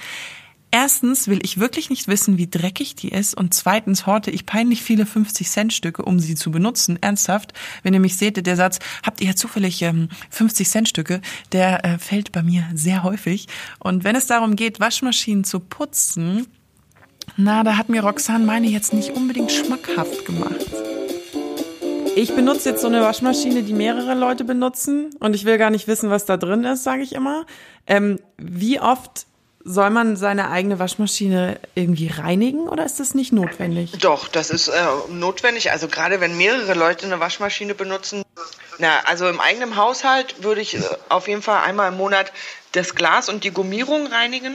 Erstens 0.79 1.27
will 1.27 1.39
ich 1.41 1.60
wirklich 1.60 1.89
nicht 1.89 2.07
wissen, 2.07 2.38
wie 2.38 2.48
dreckig 2.48 2.93
die 2.93 3.10
ist 3.10 3.34
und 3.34 3.51
zweitens 3.51 4.05
horte 4.05 4.29
ich 4.29 4.46
peinlich 4.46 4.84
viele 4.84 5.05
50-Cent-Stücke, 5.05 6.05
um 6.05 6.19
sie 6.19 6.36
zu 6.36 6.51
benutzen. 6.51 7.00
Ernsthaft, 7.01 7.53
wenn 7.81 7.96
ihr 7.96 8.00
mich 8.00 8.15
seht, 8.15 8.46
der 8.46 8.55
Satz, 8.55 8.77
habt 9.03 9.19
ihr 9.19 9.36
zufällig 9.36 9.81
ähm, 9.81 10.10
50-Cent-Stücke, 10.31 11.22
der 11.51 11.84
äh, 11.84 11.98
fällt 11.98 12.31
bei 12.31 12.43
mir 12.43 12.63
sehr 12.75 13.01
häufig. 13.01 13.48
Und 13.79 14.03
wenn 14.03 14.15
es 14.15 14.27
darum 14.27 14.55
geht, 14.55 14.79
Waschmaschinen 14.79 15.46
zu 15.46 15.62
putzen, 15.62 16.46
na, 17.38 17.63
da 17.63 17.75
hat 17.75 17.89
mir 17.89 18.03
Roxanne 18.03 18.46
meine 18.46 18.67
jetzt 18.67 18.93
nicht 18.93 19.15
unbedingt 19.15 19.51
schmackhaft 19.51 20.25
gemacht. 20.25 20.63
Ich 22.15 22.36
benutze 22.36 22.69
jetzt 22.69 22.84
so 22.84 22.88
eine 22.88 23.01
Waschmaschine, 23.01 23.63
die 23.63 23.74
mehrere 23.74 24.13
Leute 24.13 24.43
benutzen 24.43 25.10
und 25.19 25.34
ich 25.34 25.43
will 25.43 25.57
gar 25.57 25.72
nicht 25.72 25.88
wissen, 25.88 26.12
was 26.12 26.25
da 26.25 26.38
drin 26.38 26.63
ist, 26.65 26.84
sage 26.84 27.01
ich 27.01 27.13
immer. 27.15 27.48
Ähm, 27.88 28.19
wie 28.38 28.79
oft 28.79 29.25
soll 29.67 29.89
man 29.89 30.15
seine 30.15 30.50
eigene 30.50 30.79
Waschmaschine 30.79 31.59
irgendwie 31.75 32.07
reinigen 32.07 32.69
oder 32.69 32.86
ist 32.86 33.01
das 33.01 33.13
nicht 33.13 33.33
notwendig? 33.33 33.91
Doch, 34.00 34.29
das 34.29 34.50
ist 34.50 34.69
äh, 34.69 34.86
notwendig. 35.09 35.71
Also 35.71 35.89
gerade 35.89 36.21
wenn 36.21 36.38
mehrere 36.38 36.74
Leute 36.74 37.05
eine 37.05 37.19
Waschmaschine 37.19 37.75
benutzen. 37.75 38.24
Na, 38.79 39.00
also 39.05 39.27
im 39.27 39.41
eigenen 39.41 39.75
Haushalt 39.75 40.41
würde 40.41 40.62
ich 40.62 40.75
äh, 40.75 40.81
auf 41.09 41.27
jeden 41.27 41.41
Fall 41.41 41.63
einmal 41.63 41.89
im 41.91 41.97
Monat 41.97 42.31
das 42.71 42.95
Glas 42.95 43.27
und 43.27 43.43
die 43.43 43.51
Gummierung 43.51 44.07
reinigen, 44.07 44.53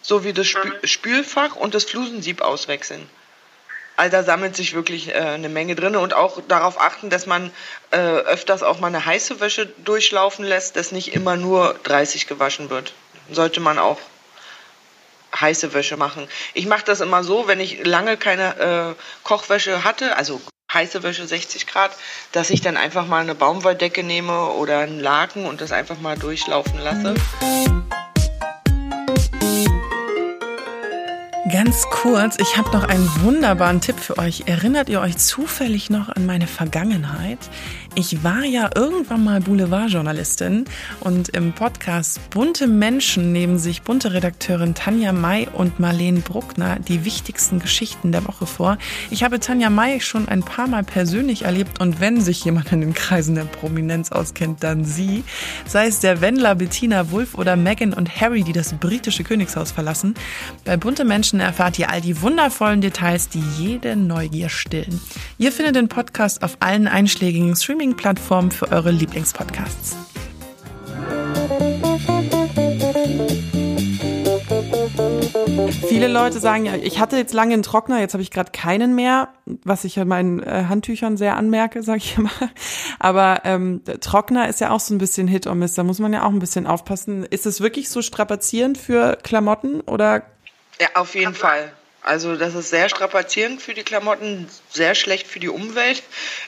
sowie 0.00 0.32
das 0.32 0.46
Spü 0.46 0.72
Spülfach 0.84 1.56
und 1.56 1.74
das 1.74 1.84
Flusensieb 1.84 2.40
auswechseln. 2.40 3.06
Also 3.96 4.16
da 4.16 4.22
sammelt 4.22 4.56
sich 4.56 4.74
wirklich 4.74 5.10
äh, 5.10 5.18
eine 5.18 5.50
Menge 5.50 5.74
drin 5.74 5.94
und 5.94 6.14
auch 6.14 6.40
darauf 6.48 6.80
achten, 6.80 7.10
dass 7.10 7.26
man 7.26 7.50
äh, 7.90 7.98
öfters 7.98 8.62
auch 8.62 8.80
mal 8.80 8.86
eine 8.86 9.04
heiße 9.04 9.40
Wäsche 9.40 9.66
durchlaufen 9.84 10.44
lässt, 10.46 10.76
dass 10.76 10.90
nicht 10.90 11.14
immer 11.14 11.36
nur 11.36 11.78
30 11.82 12.26
gewaschen 12.26 12.70
wird. 12.70 12.94
Sollte 13.30 13.60
man 13.60 13.78
auch 13.78 13.98
heiße 15.38 15.74
Wäsche 15.74 15.96
machen. 15.96 16.28
Ich 16.54 16.66
mache 16.66 16.84
das 16.84 17.00
immer 17.00 17.24
so, 17.24 17.46
wenn 17.46 17.60
ich 17.60 17.84
lange 17.84 18.16
keine 18.16 18.94
äh, 18.96 19.02
Kochwäsche 19.22 19.84
hatte, 19.84 20.16
also 20.16 20.40
heiße 20.72 21.02
Wäsche 21.02 21.26
60 21.26 21.66
Grad, 21.66 21.92
dass 22.32 22.50
ich 22.50 22.60
dann 22.60 22.76
einfach 22.76 23.06
mal 23.06 23.20
eine 23.20 23.34
Baumwolldecke 23.34 24.02
nehme 24.02 24.50
oder 24.50 24.80
einen 24.80 25.00
Laken 25.00 25.46
und 25.46 25.60
das 25.60 25.72
einfach 25.72 26.00
mal 26.00 26.18
durchlaufen 26.18 26.78
lasse. 26.80 27.14
Ganz 31.52 31.84
kurz, 31.90 32.36
ich 32.40 32.56
habe 32.56 32.70
noch 32.70 32.82
einen 32.82 33.08
wunderbaren 33.22 33.80
Tipp 33.80 34.00
für 34.00 34.18
euch. 34.18 34.44
Erinnert 34.46 34.88
ihr 34.88 35.00
euch 35.00 35.18
zufällig 35.18 35.88
noch 35.88 36.08
an 36.08 36.26
meine 36.26 36.48
Vergangenheit? 36.48 37.38
Ich 37.96 38.24
war 38.24 38.42
ja 38.42 38.70
irgendwann 38.74 39.22
mal 39.22 39.40
Boulevardjournalistin 39.40 40.64
und 40.98 41.28
im 41.28 41.52
Podcast 41.52 42.18
Bunte 42.30 42.66
Menschen 42.66 43.30
nehmen 43.30 43.56
sich 43.56 43.82
bunte 43.82 44.12
Redakteurin 44.12 44.74
Tanja 44.74 45.12
May 45.12 45.46
und 45.52 45.78
Marlene 45.78 46.18
Bruckner 46.18 46.80
die 46.80 47.04
wichtigsten 47.04 47.60
Geschichten 47.60 48.10
der 48.10 48.26
Woche 48.26 48.46
vor. 48.46 48.78
Ich 49.10 49.22
habe 49.22 49.38
Tanja 49.38 49.70
May 49.70 50.00
schon 50.00 50.26
ein 50.26 50.42
paar 50.42 50.66
Mal 50.66 50.82
persönlich 50.82 51.42
erlebt 51.42 51.80
und 51.80 52.00
wenn 52.00 52.20
sich 52.20 52.44
jemand 52.44 52.72
in 52.72 52.80
den 52.80 52.94
Kreisen 52.94 53.36
der 53.36 53.44
Prominenz 53.44 54.10
auskennt, 54.10 54.64
dann 54.64 54.84
sie. 54.84 55.22
Sei 55.64 55.86
es 55.86 56.00
der 56.00 56.20
Wendler, 56.20 56.56
Bettina 56.56 57.12
Wulff 57.12 57.36
oder 57.36 57.54
Meghan 57.54 57.92
und 57.92 58.20
Harry, 58.20 58.42
die 58.42 58.52
das 58.52 58.72
britische 58.72 59.22
Königshaus 59.22 59.70
verlassen. 59.70 60.14
Bei 60.64 60.76
Bunte 60.76 61.04
Menschen 61.04 61.38
erfahrt 61.38 61.78
ihr 61.78 61.90
all 61.90 62.00
die 62.00 62.20
wundervollen 62.20 62.80
Details, 62.80 63.28
die 63.28 63.44
jede 63.56 63.94
Neugier 63.94 64.48
stillen. 64.48 65.00
Ihr 65.38 65.52
findet 65.52 65.76
den 65.76 65.86
Podcast 65.86 66.42
auf 66.42 66.56
allen 66.58 66.88
einschlägigen 66.88 67.54
Streaming 67.54 67.83
Streaming-Plattformen 67.84 68.50
für 68.50 68.70
eure 68.72 68.90
Lieblingspodcasts. 68.90 69.96
Viele 75.88 76.08
Leute 76.08 76.40
sagen 76.40 76.64
ja, 76.64 76.76
ich 76.76 76.98
hatte 76.98 77.16
jetzt 77.16 77.34
lange 77.34 77.52
einen 77.52 77.62
Trockner, 77.62 78.00
jetzt 78.00 78.14
habe 78.14 78.22
ich 78.22 78.30
gerade 78.30 78.52
keinen 78.52 78.94
mehr, 78.94 79.28
was 79.44 79.84
ich 79.84 79.98
an 79.98 80.08
meinen 80.08 80.42
äh, 80.42 80.64
Handtüchern 80.68 81.18
sehr 81.18 81.36
anmerke, 81.36 81.82
sage 81.82 81.98
ich 81.98 82.16
immer. 82.16 82.30
Aber 82.98 83.42
ähm, 83.44 83.82
Trockner 84.00 84.48
ist 84.48 84.60
ja 84.60 84.70
auch 84.70 84.80
so 84.80 84.94
ein 84.94 84.98
bisschen 84.98 85.28
Hit 85.28 85.46
or 85.46 85.54
Miss, 85.54 85.74
da 85.74 85.84
muss 85.84 85.98
man 85.98 86.12
ja 86.14 86.24
auch 86.24 86.30
ein 86.30 86.38
bisschen 86.38 86.66
aufpassen. 86.66 87.24
Ist 87.24 87.44
es 87.44 87.60
wirklich 87.60 87.90
so 87.90 88.00
strapazierend 88.00 88.78
für 88.78 89.18
Klamotten 89.22 89.82
oder? 89.82 90.22
Ja, 90.80 90.88
auf 90.94 91.14
jeden 91.14 91.34
Fall. 91.34 91.70
Also 92.04 92.36
das 92.36 92.54
ist 92.54 92.68
sehr 92.68 92.90
strapazierend 92.90 93.62
für 93.62 93.72
die 93.72 93.82
Klamotten, 93.82 94.46
sehr 94.70 94.94
schlecht 94.94 95.26
für 95.26 95.40
die 95.40 95.48
Umwelt. 95.48 96.02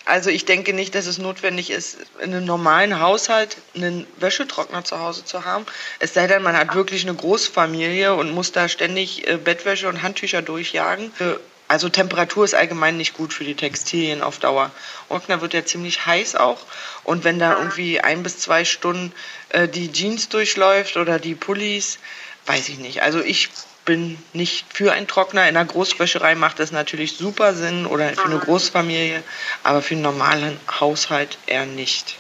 Also 0.04 0.28
ich 0.28 0.44
denke 0.44 0.74
nicht, 0.74 0.94
dass 0.94 1.06
es 1.06 1.16
notwendig 1.16 1.70
ist, 1.70 1.96
in 2.20 2.34
einem 2.34 2.44
normalen 2.44 3.00
Haushalt 3.00 3.56
einen 3.74 4.06
Wäschetrockner 4.18 4.84
zu 4.84 5.00
Hause 5.00 5.24
zu 5.24 5.46
haben. 5.46 5.64
Es 5.98 6.12
sei 6.12 6.26
denn, 6.26 6.42
man 6.42 6.58
hat 6.58 6.74
wirklich 6.74 7.04
eine 7.04 7.14
Großfamilie 7.14 8.14
und 8.14 8.32
muss 8.32 8.52
da 8.52 8.68
ständig 8.68 9.26
äh, 9.26 9.38
Bettwäsche 9.38 9.88
und 9.88 10.02
Handtücher 10.02 10.42
durchjagen. 10.42 11.10
Äh, 11.20 11.36
also 11.68 11.88
Temperatur 11.88 12.44
ist 12.44 12.54
allgemein 12.54 12.98
nicht 12.98 13.14
gut 13.14 13.32
für 13.32 13.44
die 13.44 13.56
Textilien 13.56 14.22
auf 14.22 14.38
Dauer. 14.38 14.70
Trockner 15.08 15.40
wird 15.40 15.54
ja 15.54 15.64
ziemlich 15.64 16.04
heiß 16.04 16.36
auch. 16.36 16.60
Und 17.02 17.24
wenn 17.24 17.38
da 17.38 17.56
irgendwie 17.56 18.00
ein 18.00 18.22
bis 18.22 18.38
zwei 18.38 18.66
Stunden 18.66 19.10
äh, 19.48 19.66
die 19.68 19.90
Jeans 19.90 20.28
durchläuft 20.28 20.98
oder 20.98 21.18
die 21.18 21.34
Pullis, 21.34 21.98
weiß 22.44 22.68
ich 22.68 22.78
nicht. 22.78 23.02
Also 23.02 23.20
ich 23.20 23.48
bin 23.86 24.18
nicht 24.34 24.66
für 24.68 24.92
einen 24.92 25.06
Trockner. 25.06 25.48
In 25.48 25.56
einer 25.56 25.64
Großwäscherei 25.64 26.34
macht 26.34 26.58
das 26.60 26.72
natürlich 26.72 27.16
super 27.16 27.54
Sinn 27.54 27.86
oder 27.86 28.10
für 28.10 28.26
eine 28.26 28.38
Großfamilie, 28.38 29.22
aber 29.62 29.80
für 29.80 29.94
einen 29.94 30.02
normalen 30.02 30.58
Haushalt 30.78 31.38
eher 31.46 31.64
nicht. 31.64 32.18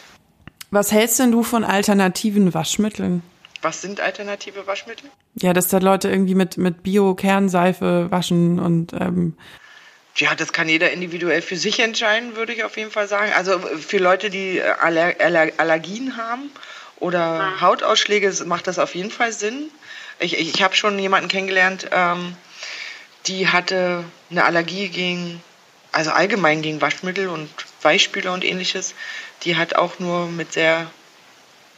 Was 0.70 0.90
hältst 0.92 1.18
denn 1.18 1.32
du 1.32 1.42
von 1.42 1.64
alternativen 1.64 2.54
Waschmitteln? 2.54 3.22
Was 3.60 3.82
sind 3.82 4.00
alternative 4.00 4.66
Waschmittel? 4.66 5.10
Ja, 5.34 5.52
dass 5.52 5.68
da 5.68 5.78
Leute 5.78 6.08
irgendwie 6.08 6.34
mit, 6.34 6.56
mit 6.56 6.82
Bio-Kernseife 6.82 8.10
waschen 8.10 8.58
und 8.58 8.92
ähm 8.94 9.36
ja, 10.18 10.34
das 10.34 10.54
kann 10.54 10.66
jeder 10.66 10.92
individuell 10.92 11.42
für 11.42 11.56
sich 11.56 11.78
entscheiden, 11.80 12.36
würde 12.36 12.54
ich 12.54 12.64
auf 12.64 12.78
jeden 12.78 12.90
Fall 12.90 13.06
sagen. 13.06 13.32
Also 13.36 13.58
für 13.58 13.98
Leute, 13.98 14.30
die 14.30 14.62
Aller 14.62 15.14
Aller 15.18 15.52
Allergien 15.58 16.16
haben 16.16 16.50
oder 17.00 17.60
Hautausschläge, 17.60 18.32
macht 18.46 18.66
das 18.66 18.78
auf 18.78 18.94
jeden 18.94 19.10
Fall 19.10 19.32
Sinn. 19.32 19.68
Ich, 20.18 20.38
ich, 20.38 20.62
habe 20.62 20.74
schon 20.74 20.98
jemanden 20.98 21.28
kennengelernt, 21.28 21.88
ähm, 21.92 22.36
die 23.26 23.48
hatte 23.48 24.04
eine 24.30 24.44
Allergie 24.44 24.88
gegen, 24.88 25.42
also 25.92 26.10
allgemein 26.10 26.62
gegen 26.62 26.80
Waschmittel 26.80 27.28
und 27.28 27.50
Weichspüler 27.82 28.32
und 28.32 28.44
ähnliches. 28.44 28.94
Die 29.42 29.56
hat 29.56 29.74
auch 29.74 29.98
nur 29.98 30.26
mit 30.26 30.52
sehr 30.52 30.90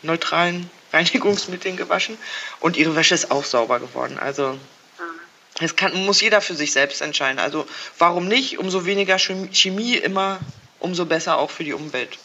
neutralen 0.03 0.71
Reinigungsmitteln 0.93 1.77
gewaschen 1.77 2.17
und 2.61 2.77
ihre 2.77 2.97
Wäsche 2.97 3.15
ist 3.15 3.31
auch 3.31 3.45
sauber 3.45 3.79
geworden. 3.79 4.19
Also 4.19 4.59
das 5.61 5.77
kann, 5.77 5.93
muss 6.07 6.21
jeder 6.21 6.41
für 6.41 6.55
sich 6.55 6.73
selbst 6.73 7.03
entscheiden. 7.03 7.39
Also 7.39 7.67
warum 7.99 8.29
nicht? 8.29 8.59
Umso 8.59 8.87
weniger 8.87 9.19
Chemie 9.19 9.97
immer, 9.97 10.39
umso 10.79 11.05
besser 11.05 11.39
auch 11.39 11.51
für 11.51 11.65
die 11.65 11.75
Umwelt. 11.75 12.17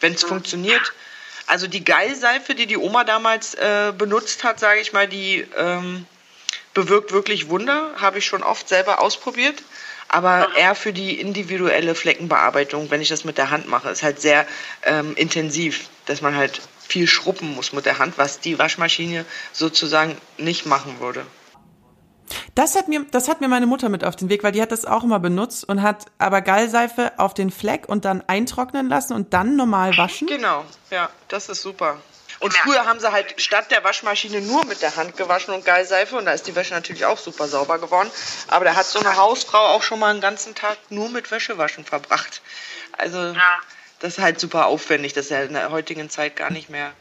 Wenn 0.00 0.14
es 0.14 0.24
funktioniert, 0.24 0.92
also 1.46 1.66
die 1.66 1.84
Geilseife, 1.84 2.54
die 2.54 2.66
die 2.66 2.76
Oma 2.76 3.04
damals 3.04 3.54
äh, 3.54 3.92
benutzt 3.96 4.44
hat, 4.44 4.58
sage 4.60 4.80
ich 4.80 4.92
mal, 4.92 5.08
die 5.08 5.46
ähm, 5.56 6.06
bewirkt 6.74 7.12
wirklich 7.12 7.48
Wunder. 7.48 7.90
Habe 7.96 8.18
ich 8.18 8.26
schon 8.26 8.42
oft 8.42 8.68
selber 8.68 9.00
ausprobiert. 9.00 9.62
Aber 10.08 10.48
eher 10.56 10.74
für 10.74 10.92
die 10.92 11.20
individuelle 11.20 11.94
Fleckenbearbeitung, 11.94 12.90
wenn 12.90 13.00
ich 13.00 13.08
das 13.08 13.24
mit 13.24 13.38
der 13.38 13.50
Hand 13.50 13.68
mache, 13.68 13.90
ist 13.90 14.04
halt 14.04 14.20
sehr 14.20 14.46
ähm, 14.84 15.16
intensiv, 15.16 15.88
dass 16.06 16.20
man 16.20 16.36
halt 16.36 16.60
viel 16.86 17.08
schruppen 17.08 17.54
muss 17.54 17.72
mit 17.72 17.86
der 17.86 17.98
Hand, 17.98 18.16
was 18.16 18.38
die 18.38 18.58
Waschmaschine 18.58 19.24
sozusagen 19.52 20.16
nicht 20.38 20.64
machen 20.66 21.00
würde. 21.00 21.26
Das 22.54 22.74
hat 22.74 22.88
mir, 22.88 23.04
das 23.10 23.28
hat 23.28 23.40
mir 23.40 23.48
meine 23.48 23.66
Mutter 23.66 23.88
mit 23.88 24.04
auf 24.04 24.16
den 24.16 24.28
Weg, 24.28 24.42
weil 24.42 24.52
die 24.52 24.62
hat 24.62 24.72
das 24.72 24.84
auch 24.84 25.04
immer 25.04 25.18
benutzt 25.18 25.68
und 25.68 25.82
hat 25.82 26.06
aber 26.18 26.40
Gallseife 26.40 27.12
auf 27.18 27.34
den 27.34 27.50
Fleck 27.50 27.88
und 27.88 28.04
dann 28.04 28.22
eintrocknen 28.26 28.88
lassen 28.88 29.12
und 29.12 29.34
dann 29.34 29.56
normal 29.56 29.96
waschen. 29.96 30.26
Genau, 30.26 30.64
ja, 30.90 31.10
das 31.28 31.48
ist 31.48 31.62
super. 31.62 31.98
Und 32.38 32.52
früher 32.52 32.84
haben 32.84 33.00
sie 33.00 33.10
halt 33.10 33.40
statt 33.40 33.70
der 33.70 33.82
Waschmaschine 33.82 34.42
nur 34.42 34.64
mit 34.66 34.82
der 34.82 34.96
Hand 34.96 35.16
gewaschen 35.16 35.54
und 35.54 35.64
Gallseife 35.64 36.16
und 36.16 36.26
da 36.26 36.32
ist 36.32 36.46
die 36.46 36.54
Wäsche 36.54 36.74
natürlich 36.74 37.06
auch 37.06 37.18
super 37.18 37.48
sauber 37.48 37.78
geworden. 37.78 38.10
Aber 38.48 38.64
da 38.64 38.74
hat 38.74 38.84
so 38.84 38.98
eine 38.98 39.16
Hausfrau 39.16 39.58
auch 39.58 39.82
schon 39.82 39.98
mal 39.98 40.10
einen 40.10 40.20
ganzen 40.20 40.54
Tag 40.54 40.76
nur 40.90 41.08
mit 41.08 41.30
Wäschewaschen 41.30 41.84
verbracht. 41.84 42.42
Also 42.92 43.18
ja. 43.18 43.58
das 44.00 44.18
ist 44.18 44.22
halt 44.22 44.38
super 44.38 44.66
aufwendig, 44.66 45.14
das 45.14 45.26
ist 45.26 45.30
ja 45.30 45.42
in 45.42 45.54
der 45.54 45.70
heutigen 45.70 46.10
Zeit 46.10 46.36
gar 46.36 46.50
nicht 46.50 46.68
mehr 46.68 46.92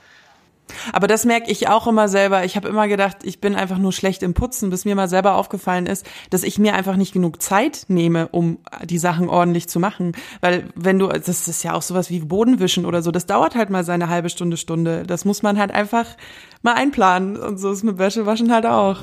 aber 0.94 1.08
das 1.08 1.26
merke 1.26 1.52
ich 1.52 1.68
auch 1.68 1.88
immer 1.88 2.08
selber. 2.08 2.44
Ich 2.46 2.56
habe 2.56 2.68
immer 2.68 2.88
gedacht, 2.88 3.18
ich 3.24 3.40
bin 3.40 3.56
einfach 3.56 3.78
nur 3.78 3.92
schlecht 3.92 4.24
im 4.24 4.34
Putzen, 4.34 4.70
bis 4.70 4.86
mir 4.86 4.96
mal 4.96 5.08
selber 5.08 5.36
aufgefallen 5.36 5.86
ist, 5.86 6.06
dass 6.30 6.44
ich 6.44 6.60
mir 6.60 6.74
einfach 6.76 6.96
nicht 6.96 7.14
genug 7.14 7.42
Zeit 7.42 7.86
nehme, 7.88 8.28
um 8.30 8.58
die 8.84 8.98
Sachen 8.98 9.30
ordentlich 9.30 9.68
zu 9.68 9.80
machen. 9.80 10.14
Weil 10.42 10.70
wenn 10.76 11.00
du, 11.00 11.08
das 11.08 11.48
ist 11.48 11.64
ja 11.64 11.74
auch 11.74 11.82
sowas 11.82 12.10
wie 12.10 12.20
Bodenwischen 12.20 12.86
oder 12.86 13.02
so, 13.02 13.12
das 13.12 13.26
dauert 13.26 13.56
halt 13.56 13.70
mal 13.70 13.84
seine 13.84 14.10
halbe 14.10 14.30
Stunde, 14.30 14.58
Stunde. 14.58 15.04
Das 15.04 15.26
muss 15.26 15.44
man 15.44 15.60
halt 15.60 15.72
einfach 15.72 16.06
mal 16.62 16.74
einplanen. 16.74 17.38
Und 17.38 17.58
so 17.58 17.72
ist 17.72 17.84
mit 17.84 17.98
Wäschewaschen 17.98 18.52
halt 18.52 18.66
auch. 18.66 19.00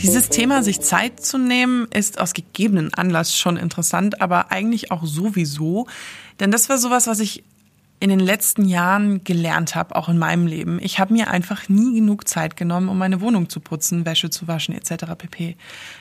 Dieses 0.00 0.28
Thema, 0.28 0.62
sich 0.62 0.80
Zeit 0.80 1.24
zu 1.24 1.38
nehmen, 1.38 1.86
ist 1.92 2.20
aus 2.20 2.34
gegebenen 2.34 2.94
Anlass 2.94 3.36
schon 3.36 3.56
interessant, 3.56 4.20
aber 4.20 4.50
eigentlich 4.50 4.90
auch 4.90 5.04
sowieso. 5.04 5.86
Denn 6.40 6.50
das 6.50 6.68
war 6.68 6.78
sowas, 6.78 7.06
was 7.06 7.20
ich 7.20 7.44
in 8.00 8.10
den 8.10 8.20
letzten 8.20 8.64
Jahren 8.64 9.24
gelernt 9.24 9.74
habe, 9.74 9.96
auch 9.96 10.08
in 10.08 10.18
meinem 10.18 10.46
Leben. 10.46 10.78
Ich 10.80 11.00
habe 11.00 11.12
mir 11.12 11.30
einfach 11.30 11.68
nie 11.68 11.96
genug 11.96 12.28
Zeit 12.28 12.56
genommen, 12.56 12.88
um 12.88 12.96
meine 12.96 13.20
Wohnung 13.20 13.48
zu 13.48 13.58
putzen, 13.58 14.06
Wäsche 14.06 14.30
zu 14.30 14.46
waschen 14.46 14.74
etc. 14.74 15.14
pp. 15.16 15.56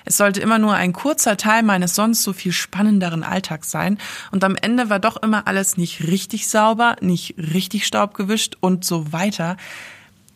Es 0.06 0.18
sollte 0.18 0.40
immer 0.40 0.60
nur 0.60 0.76
ein 0.76 0.94
kurzer 0.94 1.38
Teil 1.38 1.64
meines 1.64 1.96
sonst 1.96 2.22
so 2.22 2.34
viel 2.34 2.52
spannenderen 2.52 3.24
Alltags 3.24 3.72
sein 3.72 3.98
und 4.32 4.44
am 4.44 4.56
Ende 4.56 4.92
war 4.92 5.00
doch 5.00 5.18
immer 5.18 5.48
alles 5.48 5.78
nicht 5.78 6.04
richtig 6.04 6.48
sauber, 6.48 6.98
nicht 7.02 7.36
richtig 7.38 7.88
staubgewischt 7.88 8.58
und 8.60 8.86
so 8.86 9.12
weiter. 9.12 9.58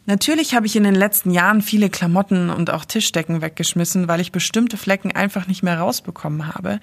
Natürlich 0.05 0.55
habe 0.55 0.65
ich 0.65 0.75
in 0.75 0.83
den 0.83 0.95
letzten 0.95 1.31
Jahren 1.31 1.61
viele 1.61 1.89
Klamotten 1.89 2.49
und 2.49 2.71
auch 2.71 2.85
Tischdecken 2.85 3.41
weggeschmissen, 3.41 4.07
weil 4.07 4.19
ich 4.19 4.31
bestimmte 4.31 4.77
Flecken 4.77 5.11
einfach 5.11 5.47
nicht 5.47 5.61
mehr 5.61 5.79
rausbekommen 5.79 6.53
habe. 6.53 6.79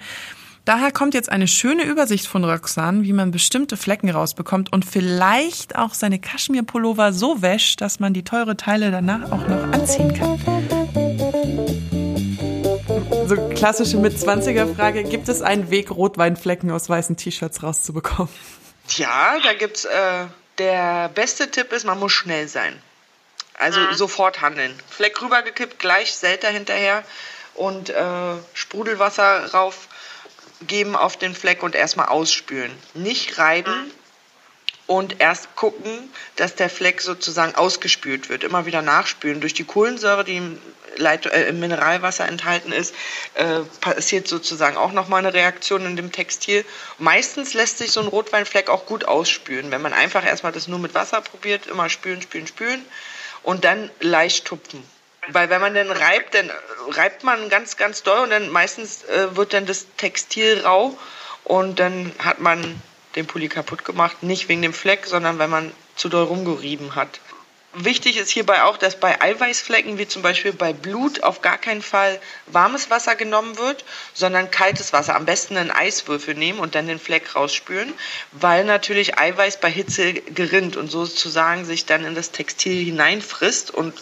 Daher 0.65 0.91
kommt 0.91 1.13
jetzt 1.13 1.31
eine 1.31 1.47
schöne 1.47 1.83
Übersicht 1.83 2.27
von 2.27 2.43
Roxanne, 2.43 3.03
wie 3.03 3.13
man 3.13 3.31
bestimmte 3.31 3.75
Flecken 3.75 4.09
rausbekommt 4.09 4.71
und 4.71 4.85
vielleicht 4.85 5.75
auch 5.75 5.93
seine 5.93 6.19
Kaschmirpullover 6.19 7.11
so 7.11 7.41
wäscht, 7.41 7.81
dass 7.81 7.99
man 7.99 8.13
die 8.13 8.23
teure 8.23 8.55
Teile 8.55 8.91
danach 8.91 9.31
auch 9.31 9.47
noch 9.47 9.63
anziehen 9.73 10.13
kann. 10.13 10.37
So 13.27 13.35
klassische 13.49 13.97
Mit-20er-Frage, 13.97 15.03
gibt 15.03 15.27
es 15.27 15.41
einen 15.41 15.69
Weg, 15.69 15.91
Rotweinflecken 15.91 16.71
aus 16.71 16.89
weißen 16.89 17.17
T-Shirts 17.17 17.63
rauszubekommen? 17.63 18.31
Ja, 18.89 19.37
da 19.43 19.53
gibt's, 19.53 19.85
äh, 19.85 20.25
der 20.57 21.09
beste 21.09 21.49
Tipp 21.51 21.71
ist, 21.73 21.85
man 21.85 21.99
muss 21.99 22.11
schnell 22.11 22.47
sein. 22.47 22.73
Also 23.59 23.81
mhm. 23.81 23.93
sofort 23.93 24.41
handeln. 24.41 24.73
Fleck 24.89 25.21
rübergekippt, 25.21 25.79
gleich 25.79 26.13
Selter 26.13 26.47
hinterher 26.47 27.03
und 27.55 27.89
äh, 27.89 28.35
Sprudelwasser 28.53 29.51
rauf 29.51 29.89
geben 30.65 30.95
auf 30.95 31.17
den 31.17 31.35
Fleck 31.35 31.61
und 31.61 31.75
erstmal 31.75 32.07
ausspülen. 32.07 32.71
Nicht 32.93 33.37
reiben 33.37 33.85
mhm. 33.85 33.91
und 34.87 35.19
erst 35.19 35.55
gucken, 35.57 36.09
dass 36.37 36.55
der 36.55 36.69
Fleck 36.69 37.01
sozusagen 37.01 37.55
ausgespült 37.55 38.29
wird. 38.29 38.45
Immer 38.45 38.65
wieder 38.65 38.81
nachspülen. 38.81 39.41
Durch 39.41 39.53
die 39.53 39.65
Kohlensäure, 39.65 40.23
die 40.23 40.37
im, 40.37 40.61
Leit 40.95 41.25
äh, 41.25 41.49
im 41.49 41.59
Mineralwasser 41.59 42.29
enthalten 42.29 42.71
ist, 42.71 42.95
äh, 43.33 43.59
passiert 43.81 44.29
sozusagen 44.29 44.77
auch 44.77 44.93
nochmal 44.93 45.19
eine 45.19 45.33
Reaktion 45.33 45.85
in 45.85 45.97
dem 45.97 46.13
Textil. 46.13 46.63
Meistens 46.97 47.53
lässt 47.53 47.77
sich 47.77 47.91
so 47.91 47.99
ein 47.99 48.07
Rotweinfleck 48.07 48.69
auch 48.69 48.85
gut 48.85 49.03
ausspülen. 49.03 49.69
Wenn 49.69 49.81
man 49.81 49.91
einfach 49.91 50.25
erstmal 50.25 50.53
das 50.53 50.69
nur 50.69 50.79
mit 50.79 50.93
Wasser 50.93 51.19
probiert, 51.19 51.67
immer 51.67 51.89
spülen, 51.89 52.21
spülen, 52.21 52.47
spülen 52.47 52.85
und 53.43 53.63
dann 53.65 53.89
leicht 53.99 54.45
tupfen. 54.45 54.83
Weil 55.27 55.49
wenn 55.49 55.61
man 55.61 55.75
dann 55.75 55.91
reibt, 55.91 56.33
dann 56.33 56.51
reibt 56.89 57.23
man 57.23 57.49
ganz, 57.49 57.77
ganz 57.77 58.03
doll 58.03 58.19
und 58.19 58.31
dann 58.31 58.49
meistens 58.49 59.03
äh, 59.03 59.35
wird 59.35 59.53
dann 59.53 59.65
das 59.65 59.85
Textil 59.97 60.61
rau 60.61 60.97
und 61.43 61.79
dann 61.79 62.11
hat 62.19 62.39
man 62.39 62.81
den 63.15 63.27
Pulli 63.27 63.47
kaputt 63.49 63.85
gemacht. 63.85 64.23
Nicht 64.23 64.49
wegen 64.49 64.61
dem 64.61 64.73
Fleck, 64.73 65.05
sondern 65.05 65.39
weil 65.39 65.47
man 65.47 65.71
zu 65.95 66.09
doll 66.09 66.23
rumgerieben 66.23 66.95
hat. 66.95 67.19
Wichtig 67.75 68.17
ist 68.17 68.31
hierbei 68.31 68.63
auch, 68.63 68.77
dass 68.77 68.99
bei 68.99 69.21
Eiweißflecken, 69.21 69.99
wie 69.99 70.07
zum 70.07 70.23
Beispiel 70.23 70.53
bei 70.53 70.73
Blut, 70.73 71.21
auf 71.21 71.41
gar 71.41 71.59
keinen 71.59 71.83
Fall 71.83 72.19
warmes 72.47 72.89
Wasser 72.89 73.15
genommen 73.15 73.59
wird, 73.59 73.85
sondern 74.13 74.49
kaltes 74.49 74.91
Wasser. 74.91 75.15
Am 75.15 75.25
besten 75.25 75.55
einen 75.55 75.69
Eiswürfel 75.69 76.33
nehmen 76.33 76.59
und 76.59 76.73
dann 76.73 76.87
den 76.87 76.99
Fleck 76.99 77.35
rausspülen, 77.35 77.93
weil 78.31 78.65
natürlich 78.65 79.19
Eiweiß 79.19 79.59
bei 79.59 79.69
Hitze 79.69 80.13
gerinnt 80.13 80.77
und 80.77 80.89
sozusagen 80.89 81.63
sich 81.63 81.85
dann 81.85 82.05
in 82.05 82.15
das 82.15 82.31
Textil 82.31 82.83
hineinfrisst 82.83 83.69
und 83.69 83.93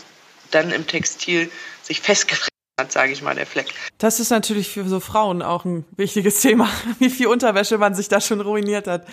dann 0.52 0.72
im 0.72 0.88
Textil 0.88 1.52
sich 1.84 2.00
festgefressen 2.00 2.48
hat, 2.80 2.94
sage 2.94 3.12
ich 3.12 3.22
mal, 3.22 3.36
der 3.36 3.46
Fleck. 3.46 3.74
Das 3.98 4.22
ist 4.22 4.30
natürlich 4.30 4.70
für 4.70 4.88
so 4.88 5.02
Frauen 5.02 5.42
auch 5.42 5.66
ein 5.66 5.84
wichtiges 5.98 6.40
Thema, 6.40 6.70
wie 7.00 7.10
viel 7.10 7.28
Unterwäsche 7.28 7.78
man 7.78 7.96
sich 7.96 8.08
da 8.08 8.22
schon 8.22 8.40
ruiniert 8.40 8.88
hat. 8.88 9.06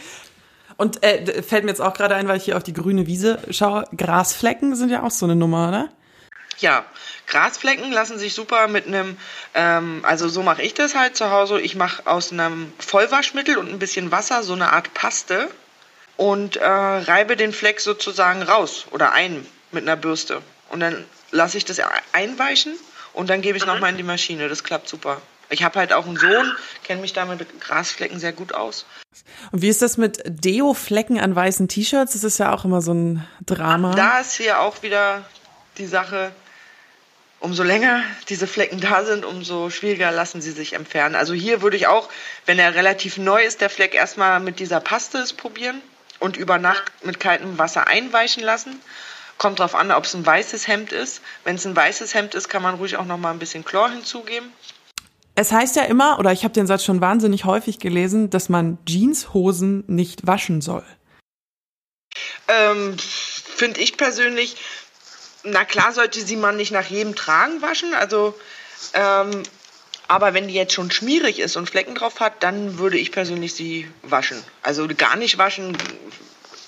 Und 0.76 1.02
äh, 1.02 1.42
fällt 1.42 1.64
mir 1.64 1.70
jetzt 1.70 1.80
auch 1.80 1.94
gerade 1.94 2.14
ein, 2.14 2.26
weil 2.28 2.36
ich 2.36 2.44
hier 2.44 2.56
auf 2.56 2.62
die 2.62 2.72
grüne 2.72 3.06
Wiese 3.06 3.38
schaue, 3.50 3.84
Grasflecken 3.96 4.74
sind 4.74 4.90
ja 4.90 5.02
auch 5.02 5.10
so 5.10 5.26
eine 5.26 5.36
Nummer, 5.36 5.68
oder? 5.68 5.88
Ja, 6.58 6.84
Grasflecken 7.26 7.90
lassen 7.92 8.18
sich 8.18 8.34
super 8.34 8.68
mit 8.68 8.86
einem, 8.86 9.16
ähm, 9.54 10.00
also 10.04 10.28
so 10.28 10.42
mache 10.42 10.62
ich 10.62 10.74
das 10.74 10.94
halt 10.94 11.16
zu 11.16 11.30
Hause. 11.30 11.60
Ich 11.60 11.74
mache 11.74 12.06
aus 12.06 12.32
einem 12.32 12.72
Vollwaschmittel 12.78 13.56
und 13.56 13.70
ein 13.70 13.78
bisschen 13.78 14.10
Wasser 14.10 14.42
so 14.42 14.52
eine 14.52 14.72
Art 14.72 14.94
Paste 14.94 15.48
und 16.16 16.56
äh, 16.56 16.66
reibe 16.66 17.36
den 17.36 17.52
Fleck 17.52 17.80
sozusagen 17.80 18.42
raus 18.42 18.86
oder 18.90 19.12
ein 19.12 19.46
mit 19.72 19.82
einer 19.82 19.96
Bürste. 19.96 20.42
Und 20.70 20.80
dann 20.80 21.04
lasse 21.30 21.56
ich 21.56 21.64
das 21.64 21.80
einweichen 22.12 22.74
und 23.12 23.30
dann 23.30 23.40
gebe 23.40 23.56
ich 23.56 23.64
mhm. 23.64 23.72
nochmal 23.72 23.90
in 23.90 23.96
die 23.96 24.02
Maschine. 24.02 24.48
Das 24.48 24.62
klappt 24.62 24.88
super. 24.88 25.20
Ich 25.50 25.62
habe 25.62 25.78
halt 25.78 25.92
auch 25.92 26.06
einen 26.06 26.16
Sohn, 26.16 26.52
kenne 26.82 27.00
mich 27.00 27.12
da 27.12 27.24
mit 27.24 27.60
Grasflecken 27.60 28.18
sehr 28.18 28.32
gut 28.32 28.54
aus. 28.54 28.86
Und 29.52 29.62
wie 29.62 29.68
ist 29.68 29.82
das 29.82 29.96
mit 29.96 30.22
Deo-Flecken 30.26 31.20
an 31.20 31.34
weißen 31.34 31.68
T-Shirts? 31.68 32.12
Das 32.12 32.24
ist 32.24 32.38
ja 32.38 32.52
auch 32.52 32.64
immer 32.64 32.80
so 32.80 32.92
ein 32.92 33.26
Drama. 33.44 33.94
Da 33.94 34.20
ist 34.20 34.34
hier 34.34 34.60
auch 34.60 34.82
wieder 34.82 35.24
die 35.78 35.86
Sache, 35.86 36.32
umso 37.40 37.62
länger 37.62 38.02
diese 38.28 38.46
Flecken 38.46 38.80
da 38.80 39.04
sind, 39.04 39.24
umso 39.24 39.70
schwieriger 39.70 40.10
lassen 40.10 40.40
sie 40.40 40.52
sich 40.52 40.72
entfernen. 40.72 41.14
Also 41.14 41.34
hier 41.34 41.62
würde 41.62 41.76
ich 41.76 41.86
auch, 41.86 42.08
wenn 42.46 42.58
er 42.58 42.74
relativ 42.74 43.18
neu 43.18 43.44
ist, 43.44 43.60
der 43.60 43.70
Fleck 43.70 43.94
erstmal 43.94 44.40
mit 44.40 44.60
dieser 44.60 44.80
Paste 44.80 45.18
es 45.18 45.32
probieren 45.32 45.80
und 46.20 46.36
über 46.36 46.58
Nacht 46.58 46.84
mit 47.04 47.20
kaltem 47.20 47.58
Wasser 47.58 47.86
einweichen 47.86 48.42
lassen. 48.42 48.80
Kommt 49.36 49.58
darauf 49.58 49.74
an, 49.74 49.90
ob 49.90 50.04
es 50.04 50.14
ein 50.14 50.24
weißes 50.24 50.68
Hemd 50.68 50.92
ist. 50.92 51.20
Wenn 51.44 51.56
es 51.56 51.66
ein 51.66 51.76
weißes 51.76 52.14
Hemd 52.14 52.34
ist, 52.34 52.48
kann 52.48 52.62
man 52.62 52.76
ruhig 52.76 52.96
auch 52.96 53.04
noch 53.04 53.18
mal 53.18 53.32
ein 53.32 53.38
bisschen 53.38 53.64
Chlor 53.64 53.90
hinzugeben. 53.90 54.50
Es 55.34 55.50
heißt 55.50 55.76
ja 55.76 55.82
immer, 55.82 56.18
oder 56.18 56.32
ich 56.32 56.44
habe 56.44 56.54
den 56.54 56.66
Satz 56.66 56.84
schon 56.84 57.00
wahnsinnig 57.00 57.44
häufig 57.44 57.78
gelesen, 57.78 58.30
dass 58.30 58.48
man 58.48 58.78
Jeanshosen 58.86 59.84
nicht 59.88 60.26
waschen 60.26 60.60
soll. 60.60 60.84
Ähm, 62.46 62.96
Finde 62.98 63.80
ich 63.80 63.96
persönlich, 63.96 64.56
na 65.42 65.64
klar 65.64 65.92
sollte 65.92 66.20
sie 66.20 66.36
man 66.36 66.56
nicht 66.56 66.70
nach 66.70 66.86
jedem 66.86 67.16
Tragen 67.16 67.62
waschen. 67.62 67.94
Also, 67.94 68.34
ähm, 68.94 69.42
aber 70.06 70.34
wenn 70.34 70.48
die 70.48 70.54
jetzt 70.54 70.74
schon 70.74 70.90
schmierig 70.90 71.40
ist 71.40 71.56
und 71.56 71.68
Flecken 71.68 71.94
drauf 71.94 72.20
hat, 72.20 72.42
dann 72.42 72.78
würde 72.78 72.98
ich 72.98 73.10
persönlich 73.10 73.54
sie 73.54 73.88
waschen. 74.02 74.42
Also 74.62 74.86
gar 74.96 75.16
nicht 75.16 75.38
waschen 75.38 75.76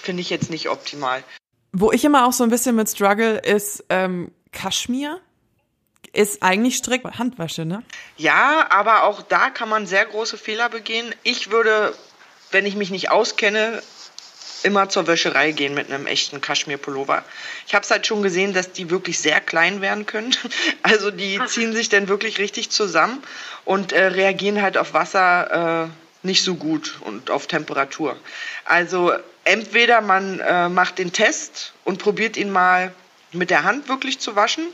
finde 0.01 0.23
ich 0.23 0.31
jetzt 0.31 0.51
nicht 0.51 0.69
optimal. 0.71 1.23
Wo 1.73 1.93
ich 1.93 2.05
immer 2.05 2.27
auch 2.27 2.33
so 2.33 2.43
ein 2.43 2.51
bisschen 2.51 2.75
mit 2.75 2.89
struggle, 2.89 3.39
ist 3.39 3.85
ähm, 3.91 4.33
Kaschmir 4.53 5.21
ist 6.17 6.43
eigentlich 6.43 6.77
strikt 6.77 7.19
Handwäsche, 7.19 7.65
ne? 7.65 7.83
Ja, 8.17 8.67
aber 8.71 9.05
auch 9.05 9.23
da 9.23 9.51
kann 9.51 9.69
man 9.69 9.87
sehr 9.87 10.07
große 10.07 10.39
Fehler 10.39 10.69
begehen. 10.69 11.15
Ich 11.23 11.51
würde, 11.51 11.95
wenn 12.51 12.65
ich 12.65 12.75
mich 12.75 12.91
nicht 12.91 13.11
auskenne, 13.11 13.83
immer 14.63 14.89
zur 14.89 15.07
Wäscherei 15.07 15.53
gehen 15.53 15.75
mit 15.75 15.93
einem 15.93 16.07
echten 16.07 16.41
Kaschmir-Pullover. 16.41 17.23
Ich 17.67 17.75
habe 17.75 17.85
es 17.85 17.91
halt 17.91 18.07
schon 18.07 18.23
gesehen, 18.23 18.55
dass 18.55 18.73
die 18.73 18.89
wirklich 18.89 19.19
sehr 19.19 19.41
klein 19.41 19.81
werden 19.81 20.07
können. 20.07 20.35
Also 20.83 21.11
die 21.11 21.39
ziehen 21.47 21.75
sich 21.75 21.89
dann 21.89 22.09
wirklich 22.09 22.39
richtig 22.39 22.71
zusammen 22.71 23.23
und 23.65 23.93
äh, 23.93 24.07
reagieren 24.07 24.63
halt 24.63 24.79
auf 24.79 24.95
Wasser 24.95 25.85
äh, 25.85 26.27
nicht 26.27 26.43
so 26.43 26.55
gut 26.55 26.97
und 27.01 27.31
auf 27.31 27.47
Temperatur. 27.47 28.17
Also 28.65 29.13
entweder 29.45 30.01
man 30.01 30.41
äh, 30.41 30.69
macht 30.69 30.99
den 30.99 31.13
Test 31.13 31.75
und 31.85 31.99
probiert 31.99 32.37
ihn 32.37 32.51
mal 32.51 32.95
mit 33.33 33.51
der 33.51 33.65
Hand 33.65 33.89
wirklich 33.89 34.19
zu 34.19 34.37
waschen 34.37 34.67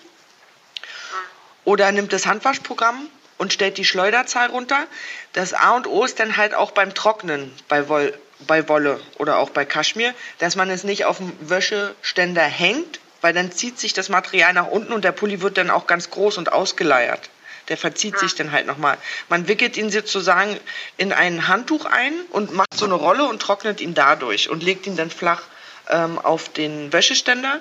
oder 1.64 1.92
nimmt 1.92 2.12
das 2.12 2.27
Handwaschprogramm 2.27 3.09
und 3.38 3.53
stellt 3.53 3.79
die 3.79 3.85
Schleuderzahl 3.85 4.51
runter. 4.51 4.87
Das 5.33 5.55
A 5.55 5.77
und 5.77 5.87
O 5.87 6.05
ist 6.05 6.20
dann 6.20 6.37
halt 6.37 6.55
auch 6.55 6.70
beim 6.70 6.94
Trocknen 6.94 7.53
bei, 7.68 7.88
Woll, 7.88 8.16
bei 8.46 8.68
Wolle 8.68 9.01
oder 9.18 9.38
auch 9.38 9.51
bei 9.51 9.64
Kaschmir, 9.64 10.14
dass 10.38 10.57
man 10.57 10.70
es 10.70 10.85
nicht 10.85 11.05
auf 11.05 11.18
dem 11.18 11.33
Wäscheständer 11.40 12.42
hängt, 12.42 13.01
weil 13.20 13.33
dann 13.33 13.53
zieht 13.53 13.79
sich 13.79 13.92
das 13.92 14.09
Material 14.09 14.53
nach 14.53 14.66
unten 14.66 14.92
und 14.92 15.05
der 15.05 15.12
Pulli 15.12 15.40
wird 15.40 15.59
dann 15.59 15.70
auch 15.70 15.87
ganz 15.87 16.11
groß 16.11 16.38
und 16.38 16.53
ausgeleiert. 16.53 17.31
Der 17.68 17.77
verzieht 17.77 18.18
sich 18.18 18.35
dann 18.35 18.51
halt 18.51 18.66
nochmal. 18.66 18.98
Man 19.29 19.46
wickelt 19.46 19.77
ihn 19.77 19.90
sozusagen 19.90 20.59
in 20.96 21.12
ein 21.12 21.46
Handtuch 21.46 21.85
ein 21.85 22.12
und 22.31 22.53
macht 22.53 22.75
so 22.75 22.85
eine 22.85 22.94
Rolle 22.94 23.25
und 23.25 23.40
trocknet 23.40 23.81
ihn 23.81 23.94
dadurch 23.94 24.51
und 24.51 24.62
legt 24.64 24.87
ihn 24.87 24.96
dann 24.96 25.11
flach 25.11 25.42
ähm, 25.88 26.18
auf 26.18 26.48
den 26.48 26.92
Wäscheständer 26.92 27.61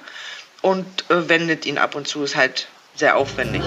und 0.62 1.10
äh, 1.10 1.30
wendet 1.30 1.68
ihn 1.68 1.78
ab 1.78 1.94
und 1.94 2.08
zu. 2.08 2.24
Ist 2.24 2.36
halt 2.36 2.68
sehr 3.02 3.18
aufwendig. 3.18 3.64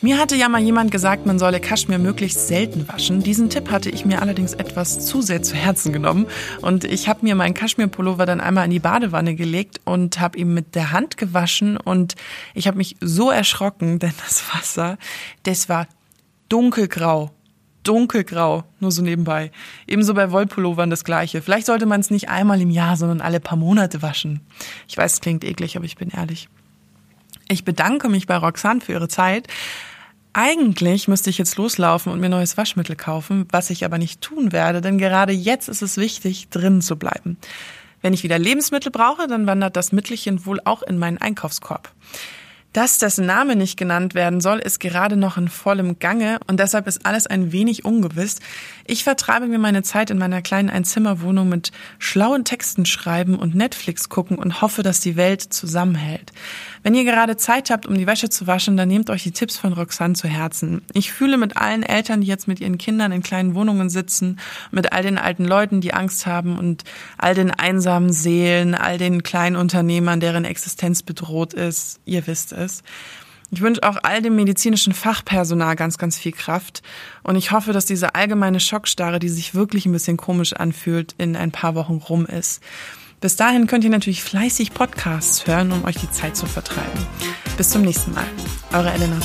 Mir 0.00 0.18
hatte 0.18 0.36
ja 0.36 0.48
mal 0.48 0.60
jemand 0.60 0.92
gesagt, 0.92 1.26
man 1.26 1.40
solle 1.40 1.58
Kaschmir 1.58 1.98
möglichst 1.98 2.46
selten 2.46 2.86
waschen. 2.86 3.20
Diesen 3.24 3.50
Tipp 3.50 3.70
hatte 3.70 3.90
ich 3.90 4.04
mir 4.04 4.22
allerdings 4.22 4.54
etwas 4.54 5.04
zu 5.04 5.22
sehr 5.22 5.42
zu 5.42 5.56
Herzen 5.56 5.92
genommen. 5.92 6.26
Und 6.60 6.84
ich 6.84 7.08
habe 7.08 7.20
mir 7.22 7.34
meinen 7.34 7.54
Kaschmir-Pullover 7.54 8.26
dann 8.26 8.40
einmal 8.40 8.66
in 8.66 8.70
die 8.70 8.78
Badewanne 8.78 9.34
gelegt 9.34 9.80
und 9.84 10.20
habe 10.20 10.38
ihn 10.38 10.54
mit 10.54 10.76
der 10.76 10.92
Hand 10.92 11.16
gewaschen. 11.16 11.76
Und 11.76 12.14
ich 12.54 12.68
habe 12.68 12.78
mich 12.78 12.96
so 13.00 13.30
erschrocken, 13.30 13.98
denn 13.98 14.14
das 14.24 14.44
Wasser, 14.54 14.98
das 15.42 15.68
war 15.68 15.88
dunkelgrau 16.48 17.32
dunkelgrau, 17.82 18.64
nur 18.80 18.92
so 18.92 19.02
nebenbei. 19.02 19.50
Ebenso 19.86 20.14
bei 20.14 20.30
Wollpullovern 20.30 20.90
das 20.90 21.04
gleiche. 21.04 21.42
Vielleicht 21.42 21.66
sollte 21.66 21.86
man 21.86 22.00
es 22.00 22.10
nicht 22.10 22.28
einmal 22.28 22.60
im 22.60 22.70
Jahr, 22.70 22.96
sondern 22.96 23.20
alle 23.20 23.40
paar 23.40 23.58
Monate 23.58 24.02
waschen. 24.02 24.40
Ich 24.88 24.96
weiß, 24.96 25.14
es 25.14 25.20
klingt 25.20 25.44
eklig, 25.44 25.76
aber 25.76 25.84
ich 25.84 25.96
bin 25.96 26.10
ehrlich. 26.10 26.48
Ich 27.48 27.64
bedanke 27.64 28.08
mich 28.08 28.26
bei 28.26 28.36
Roxanne 28.36 28.80
für 28.80 28.92
ihre 28.92 29.08
Zeit. 29.08 29.48
Eigentlich 30.32 31.08
müsste 31.08 31.28
ich 31.28 31.36
jetzt 31.36 31.56
loslaufen 31.56 32.10
und 32.10 32.20
mir 32.20 32.30
neues 32.30 32.56
Waschmittel 32.56 32.96
kaufen, 32.96 33.46
was 33.50 33.68
ich 33.68 33.84
aber 33.84 33.98
nicht 33.98 34.22
tun 34.22 34.52
werde, 34.52 34.80
denn 34.80 34.96
gerade 34.96 35.32
jetzt 35.32 35.68
ist 35.68 35.82
es 35.82 35.98
wichtig, 35.98 36.48
drinnen 36.48 36.80
zu 36.80 36.96
bleiben. 36.96 37.36
Wenn 38.00 38.14
ich 38.14 38.22
wieder 38.22 38.38
Lebensmittel 38.38 38.90
brauche, 38.90 39.26
dann 39.26 39.46
wandert 39.46 39.76
das 39.76 39.92
Mittelchen 39.92 40.46
wohl 40.46 40.60
auch 40.64 40.82
in 40.82 40.98
meinen 40.98 41.18
Einkaufskorb. 41.18 41.92
Dass 42.72 42.96
dessen 42.96 43.26
Name 43.26 43.54
nicht 43.54 43.76
genannt 43.76 44.14
werden 44.14 44.40
soll, 44.40 44.58
ist 44.58 44.80
gerade 44.80 45.16
noch 45.16 45.36
in 45.36 45.48
vollem 45.48 45.98
Gange 45.98 46.38
und 46.46 46.58
deshalb 46.58 46.86
ist 46.86 47.04
alles 47.04 47.26
ein 47.26 47.52
wenig 47.52 47.84
ungewiss. 47.84 48.38
Ich 48.86 49.04
vertreibe 49.04 49.46
mir 49.46 49.58
meine 49.58 49.82
Zeit 49.82 50.08
in 50.08 50.16
meiner 50.16 50.40
kleinen 50.40 50.70
Einzimmerwohnung 50.70 51.50
mit 51.50 51.70
schlauen 51.98 52.44
Texten 52.44 52.86
schreiben 52.86 53.38
und 53.38 53.54
Netflix 53.54 54.08
gucken 54.08 54.38
und 54.38 54.62
hoffe, 54.62 54.82
dass 54.82 55.00
die 55.00 55.16
Welt 55.16 55.42
zusammenhält. 55.42 56.32
Wenn 56.82 56.94
ihr 56.94 57.04
gerade 57.04 57.36
Zeit 57.36 57.70
habt, 57.70 57.86
um 57.86 57.94
die 57.94 58.06
Wäsche 58.06 58.28
zu 58.28 58.46
waschen, 58.46 58.76
dann 58.76 58.88
nehmt 58.88 59.08
euch 59.08 59.22
die 59.22 59.30
Tipps 59.30 59.56
von 59.56 59.72
Roxanne 59.72 60.14
zu 60.14 60.26
Herzen. 60.26 60.82
Ich 60.92 61.12
fühle 61.12 61.36
mit 61.36 61.56
allen 61.56 61.84
Eltern, 61.84 62.22
die 62.22 62.26
jetzt 62.26 62.48
mit 62.48 62.60
ihren 62.60 62.78
Kindern 62.78 63.12
in 63.12 63.22
kleinen 63.22 63.54
Wohnungen 63.54 63.88
sitzen, 63.88 64.40
mit 64.72 64.92
all 64.92 65.02
den 65.02 65.18
alten 65.18 65.44
Leuten, 65.44 65.80
die 65.80 65.94
Angst 65.94 66.26
haben 66.26 66.58
und 66.58 66.82
all 67.18 67.34
den 67.34 67.52
einsamen 67.52 68.12
Seelen, 68.12 68.74
all 68.74 68.98
den 68.98 69.22
kleinen 69.22 69.56
Unternehmern, 69.56 70.18
deren 70.18 70.44
Existenz 70.44 71.02
bedroht 71.02 71.54
ist. 71.54 72.00
Ihr 72.04 72.26
wisst 72.26 72.52
es. 72.52 72.82
Ich 73.52 73.60
wünsche 73.60 73.82
auch 73.82 73.98
all 74.02 74.22
dem 74.22 74.34
medizinischen 74.34 74.94
Fachpersonal 74.94 75.76
ganz, 75.76 75.98
ganz 75.98 76.16
viel 76.16 76.32
Kraft. 76.32 76.82
Und 77.22 77.36
ich 77.36 77.52
hoffe, 77.52 77.74
dass 77.74 77.84
diese 77.84 78.14
allgemeine 78.14 78.60
Schockstarre, 78.60 79.18
die 79.18 79.28
sich 79.28 79.54
wirklich 79.54 79.84
ein 79.84 79.92
bisschen 79.92 80.16
komisch 80.16 80.54
anfühlt, 80.54 81.14
in 81.18 81.36
ein 81.36 81.52
paar 81.52 81.74
Wochen 81.74 81.96
rum 81.96 82.24
ist. 82.24 82.62
Bis 83.22 83.36
dahin 83.36 83.68
könnt 83.68 83.84
ihr 83.84 83.90
natürlich 83.90 84.24
fleißig 84.24 84.74
Podcasts 84.74 85.46
hören, 85.46 85.70
um 85.70 85.84
euch 85.84 85.94
die 85.94 86.10
Zeit 86.10 86.36
zu 86.36 86.44
vertreiben. 86.44 87.06
Bis 87.56 87.70
zum 87.70 87.82
nächsten 87.82 88.12
Mal. 88.12 88.26
Eure 88.72 88.90
Elena. 88.90 89.16